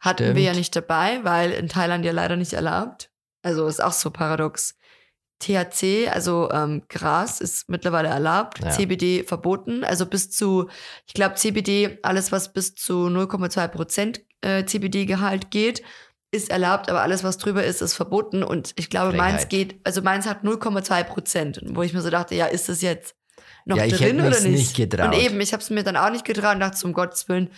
[0.00, 0.36] Hatten Stimmt.
[0.36, 3.10] wir ja nicht dabei, weil in Thailand ja leider nicht erlaubt.
[3.42, 4.76] Also ist auch so paradox.
[5.42, 8.70] THC, also ähm, Gras, ist mittlerweile erlaubt, Ja.
[8.70, 9.84] CBD verboten.
[9.84, 10.68] Also bis zu,
[11.06, 15.82] ich glaube, CBD, alles was bis zu 0,2 Prozent äh, CBD-Gehalt geht,
[16.32, 18.42] ist erlaubt, aber alles was drüber ist, ist verboten.
[18.42, 19.50] Und ich glaube, meins Frechheit.
[19.50, 23.14] geht, also meins hat 0,2 Prozent, wo ich mir so dachte, ja, ist das jetzt
[23.64, 24.78] noch Ja, drin oder nicht?
[24.78, 25.00] nicht.
[25.00, 27.50] Und eben, ich habe es mir dann auch nicht getraut und dachte, um Gottes Willen,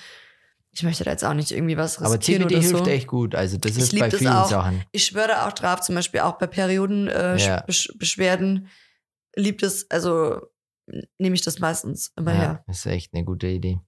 [0.74, 2.90] ich möchte da jetzt auch nicht irgendwie was aber riskieren CBD oder hilft so.
[2.90, 3.34] echt gut.
[3.34, 4.48] Also das ist bei vielen auch.
[4.48, 4.82] Sachen.
[4.90, 8.66] Ich schwöre auch drauf, zum Beispiel auch bei Periodenbeschwerden, äh, Ja.
[9.34, 10.40] Liebt es, also
[11.18, 12.64] nehme ich das meistens immer Ja, her.
[12.68, 13.78] ist echt eine gute Idee.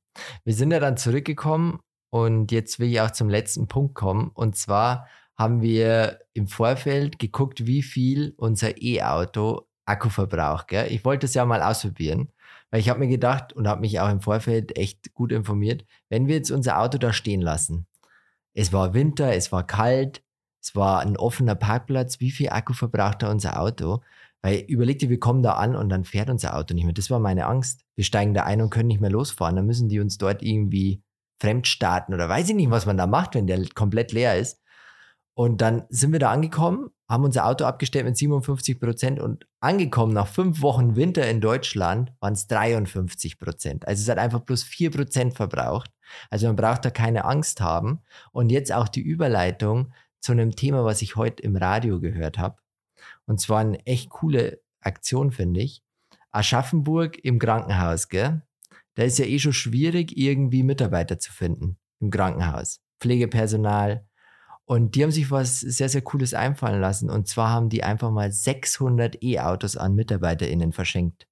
[0.45, 1.81] Wir sind ja dann zurückgekommen
[2.15, 4.31] und jetzt will ich auch zum letzten Punkt kommen.
[4.35, 10.69] Und zwar haben wir im Vorfeld geguckt, wie viel unser E-Auto Akku verbraucht.
[10.69, 10.93] Gell?
[10.93, 12.29] Ich wollte es ja mal ausprobieren,
[12.71, 16.29] weil ich habe mir gedacht und habe mich auch im Vorfeld echt gut informiert, wenn
[16.29, 17.89] wir jetzt unser Auto da stehen lassen.
[18.53, 20.23] Es war Winter, es war kalt,
[20.63, 22.21] es war ein offener Parkplatz.
[22.21, 24.03] Wie viel Akku verbraucht da unser Auto?
[24.41, 26.95] Weil überleg dir, wir kommen da an und dann fährt unser Auto nicht mehr.
[26.95, 27.81] Das war meine Angst.
[27.97, 29.57] Wir steigen da ein und können nicht mehr losfahren.
[29.57, 31.03] Dann müssen die uns dort irgendwie
[31.41, 34.61] fremdstarten oder weiß ich nicht, was man da macht, wenn der komplett leer ist.
[35.35, 40.13] Und dann sind wir da angekommen, haben unser Auto abgestellt mit 57 Prozent und angekommen
[40.13, 43.87] nach fünf Wochen Winter in Deutschland waren es 53 Prozent.
[43.87, 45.91] Also es hat einfach plus vier Prozent verbraucht.
[46.31, 48.03] Also man braucht da keine Angst haben.
[48.33, 52.57] Und jetzt auch die Überleitung zu einem Thema, was ich heute im Radio gehört habe.
[53.27, 55.83] Und zwar eine echt coole Aktion, finde ich.
[56.31, 58.43] Aschaffenburg im Krankenhaus, gell?
[58.95, 62.81] Da ist ja eh schon schwierig, irgendwie Mitarbeiter zu finden im Krankenhaus.
[63.01, 64.07] Pflegepersonal.
[64.67, 67.11] Und die haben sich was sehr, sehr Cooles einfallen lassen.
[67.11, 71.27] Und zwar haben die einfach mal 600 E-Autos an MitarbeiterInnen verschenkt.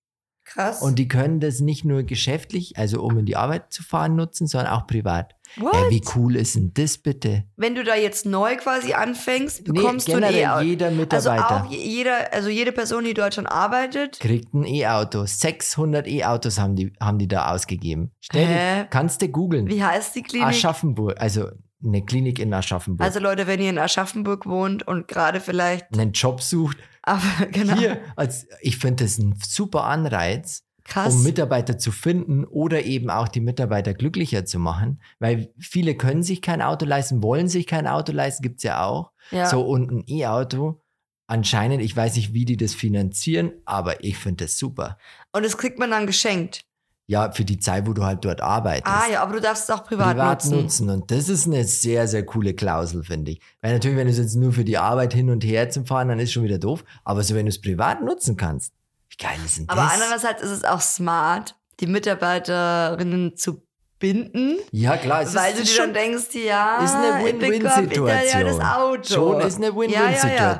[0.44, 0.82] Krass.
[0.82, 4.46] Und die können das nicht nur geschäftlich, also um in die Arbeit zu fahren, nutzen,
[4.46, 5.34] sondern auch privat.
[5.56, 7.44] Ey, wie cool ist denn das bitte?
[7.56, 10.64] Wenn du da jetzt neu quasi anfängst, Nee, bekommst du ein E-Auto.
[10.64, 14.18] jeder Also Mitarbeiter auch je- jeder, also jede Person, die in Deutschland arbeitet.
[14.20, 15.24] kriegt ein E-Auto.
[15.26, 18.12] 600 E-Autos haben die, haben die da ausgegeben.
[18.20, 18.86] Stell Hä?
[18.90, 19.68] kannst du googeln.
[19.68, 20.48] Wie heißt die Klinik?
[20.48, 21.48] Aschaffenburg, also
[21.84, 23.04] eine Klinik in Aschaffenburg.
[23.04, 26.76] Also Leute, wenn ihr in Aschaffenburg wohnt und gerade vielleicht, einen Job sucht.
[27.02, 31.14] aber genau, Hier, als, ich finde das ein super Anreiz, krass.
[31.14, 35.00] um Mitarbeiter zu finden oder eben auch die Mitarbeiter glücklicher zu machen.
[35.18, 39.12] Weil viele können sich kein Auto leisten, wollen sich kein Auto leisten, gibt's ja auch.
[39.30, 39.48] ja.
[39.48, 40.80] So, und ein E-Auto,
[41.26, 44.98] anscheinend, ich weiß nicht, wie die das finanzieren, aber ich finde das super.
[45.32, 46.64] Und das kriegt man dann geschenkt.
[47.08, 48.86] Ja, für die Zeit, wo du halt dort arbeitest.
[48.86, 50.88] Ah ja, aber du darfst es auch privat, nutzen.
[50.88, 53.40] Und das ist eine sehr, sehr coole Klausel, finde ich.
[53.60, 56.08] Weil natürlich, wenn du es jetzt nur für die Arbeit hin und her zum Fahren,
[56.08, 56.84] dann ist schon wieder doof.
[57.04, 58.72] Aber so, wenn du es privat nutzen kannst,
[59.12, 59.92] wie geil ist denn Aber das?
[59.94, 63.62] andererseits ist es auch smart, die Mitarbeiterinnen zu
[63.98, 64.58] binden.
[64.72, 68.22] Ja, klar, es weil ist, du dir schon dann denkst, ja, ist eine bekomme wieder
[68.24, 68.60] ja das Win-Win-Situation.
[68.60, 69.14] Auto.
[69.14, 70.58] Schon ist eine Ja, ja, ja.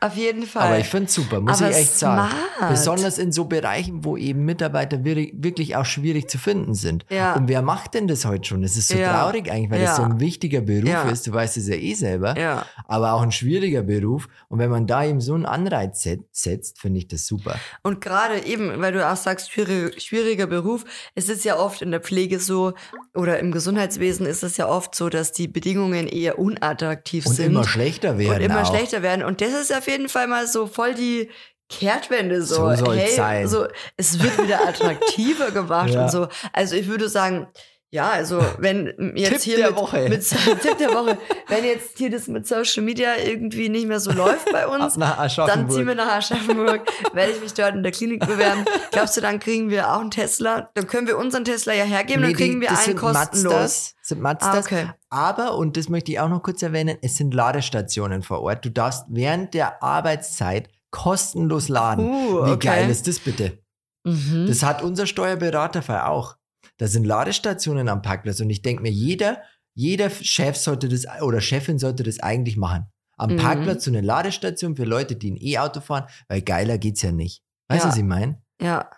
[0.00, 0.62] Auf jeden Fall.
[0.68, 2.30] Aber ich finde es super, muss Aber ich echt sagen.
[2.58, 2.70] smart.
[2.70, 7.04] Besonders in so Bereichen, wo eben Mitarbeiter wir- wirklich auch schwierig zu finden sind.
[7.10, 7.34] Ja.
[7.34, 8.62] Und wer macht denn das heute schon?
[8.62, 9.12] Das ist so Ja.
[9.22, 10.08] traurig eigentlich, weil das so Ja.
[10.08, 11.02] ein wichtiger Beruf Ja.
[11.08, 11.26] ist.
[11.26, 12.38] Du weißt es ja eh selber.
[12.38, 12.64] ja.
[12.88, 14.28] Aber auch ein schwieriger Beruf.
[14.48, 17.56] Und wenn man da eben so einen Anreiz set- setzt, finde ich das super.
[17.82, 20.84] Und gerade eben, weil du auch sagst, schwierig, schwieriger Beruf,
[21.14, 22.74] es ist ja oft in der Pflege so
[23.14, 27.46] oder im Gesundheitswesen ist es ja oft so, dass die Bedingungen eher unattraktiv Und sind
[27.46, 28.36] immer schlechter werden.
[28.36, 28.70] und immer auch.
[28.70, 29.24] schlechter werden.
[29.24, 31.30] Und das ist auf jeden Fall mal so voll die
[31.68, 32.74] Kehrtwende so.
[32.74, 33.48] So hey, sein.
[33.48, 33.66] So,
[33.96, 36.04] es wird wieder attraktiver gemacht Ja.
[36.04, 36.28] und so.
[36.52, 37.48] Also ich würde sagen,
[37.96, 40.08] ja, also wenn jetzt Tipp hier der mit, Woche.
[40.08, 40.22] mit
[40.62, 41.16] Tipp der Woche,
[41.48, 45.70] wenn jetzt hier das mit Social Media irgendwie nicht mehr so läuft bei uns, dann
[45.70, 46.82] ziehen wir nach Aschaffenburg,
[47.14, 48.66] werde ich mich dort in der Klinik bewerben.
[48.92, 50.68] Glaubst du, dann kriegen wir auch einen Tesla?
[50.74, 53.52] Dann können wir unseren Tesla ja hergeben, Nee, dann kriegen die- wir einen kostenlos.
[53.52, 54.54] Mazdas, sind Mazdas.
[54.54, 54.90] Ah, okay.
[55.08, 58.62] Aber, und das möchte ich auch noch kurz erwähnen, es sind Ladestationen vor Ort.
[58.64, 62.04] Du darfst während der Arbeitszeit kostenlos laden.
[62.04, 62.66] Uh, Wie okay.
[62.68, 63.58] geil ist das bitte?
[64.04, 64.46] Mhm.
[64.48, 66.36] Das hat unser Steuerberaterfall auch.
[66.78, 69.42] Da sind Ladestationen am Parkplatz und ich denke mir, jeder,
[69.74, 72.86] jeder Chef sollte das oder Chefin sollte das eigentlich machen.
[73.18, 73.36] Am Mhm.
[73.38, 77.42] Parkplatz so eine Ladestation für Leute, die ein E-Auto fahren, weil geiler geht's ja nicht.
[77.68, 77.92] Weißt du, Ja.
[77.92, 78.42] was ich meine?
[78.60, 78.90] Ja.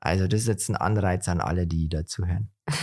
[0.00, 2.52] Also, das ist jetzt ein Anreiz an alle, die dazuhören.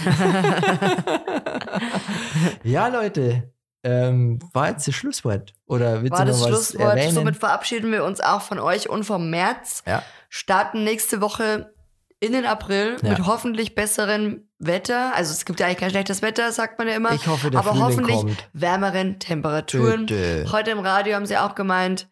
[2.64, 5.54] ja, Leute, ähm, war jetzt das Schlusswort?
[5.66, 6.98] Oder willst War du das noch was Schlusswort.
[6.98, 7.14] erwähnen?
[7.14, 9.84] Somit verabschieden wir uns auch von euch und vom März.
[9.86, 10.04] Ja.
[10.30, 11.74] Starten nächste Woche
[12.20, 13.09] in den April Ja.
[13.09, 15.13] mit hoffentlich besserem Wetter.
[15.16, 17.11] Also es gibt ja eigentlich kein schlechtes Wetter, sagt man ja immer.
[17.13, 18.49] ich hoffe, der aber Frühling hoffentlich kommt.
[18.53, 20.05] wärmeren Temperaturen.
[20.05, 20.45] Bitte.
[20.51, 22.09] Heute im Radio haben sie auch gemeint,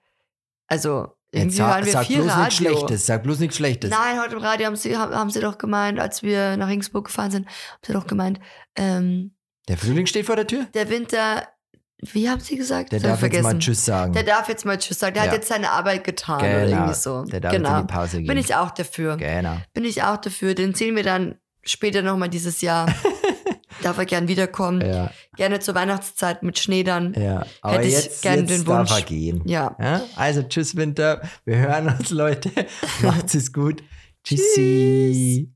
[0.67, 2.43] also Jetzt irgendwie sag, hören wir sag viel bloß Radio.
[2.43, 3.89] nichts Schlechtes, sag bloß nichts Schlechtes.
[3.89, 7.05] Nein, heute im Radio haben sie, haben, haben sie doch gemeint, als wir nach Ringsburg
[7.05, 8.39] gefahren sind, haben sie doch gemeint,
[8.75, 9.33] ähm,
[9.67, 10.65] Der Frühling steht vor der Tür.
[10.75, 11.47] der Winter,
[12.11, 12.91] wie haben sie gesagt?
[12.91, 13.57] Der Das darf ich jetzt mal.
[13.59, 14.13] Tschüss sagen.
[14.13, 15.13] Der darf jetzt mal Tschüss sagen.
[15.13, 15.29] Der Ja.
[15.31, 16.77] hat jetzt seine Arbeit getan oder genau.
[16.77, 17.23] irgendwie so.
[17.25, 17.79] Der darf genau.
[17.79, 18.27] in die Pause gehen.
[18.27, 19.17] Bin ich auch dafür.
[19.17, 19.57] Genau.
[19.73, 20.55] Bin ich auch dafür.
[20.55, 22.87] Den sehen wir dann später nochmal dieses Jahr.
[23.81, 24.81] darf er gern wiederkommen.
[24.81, 27.13] Ja, Gerne zur Weihnachtszeit mit Schnee dann.
[27.15, 27.45] ja.
[27.61, 28.91] Aber Hätte ich jetzt, gern jetzt den darf Wunsch.
[28.91, 29.41] er gehen.
[29.45, 29.75] Ja.
[29.79, 30.01] Ja?
[30.15, 31.21] Also, tschüss, Winter.
[31.45, 32.49] Wir hören uns, Leute.
[33.01, 33.83] Macht's es gut.
[34.23, 35.52] Tschüssi.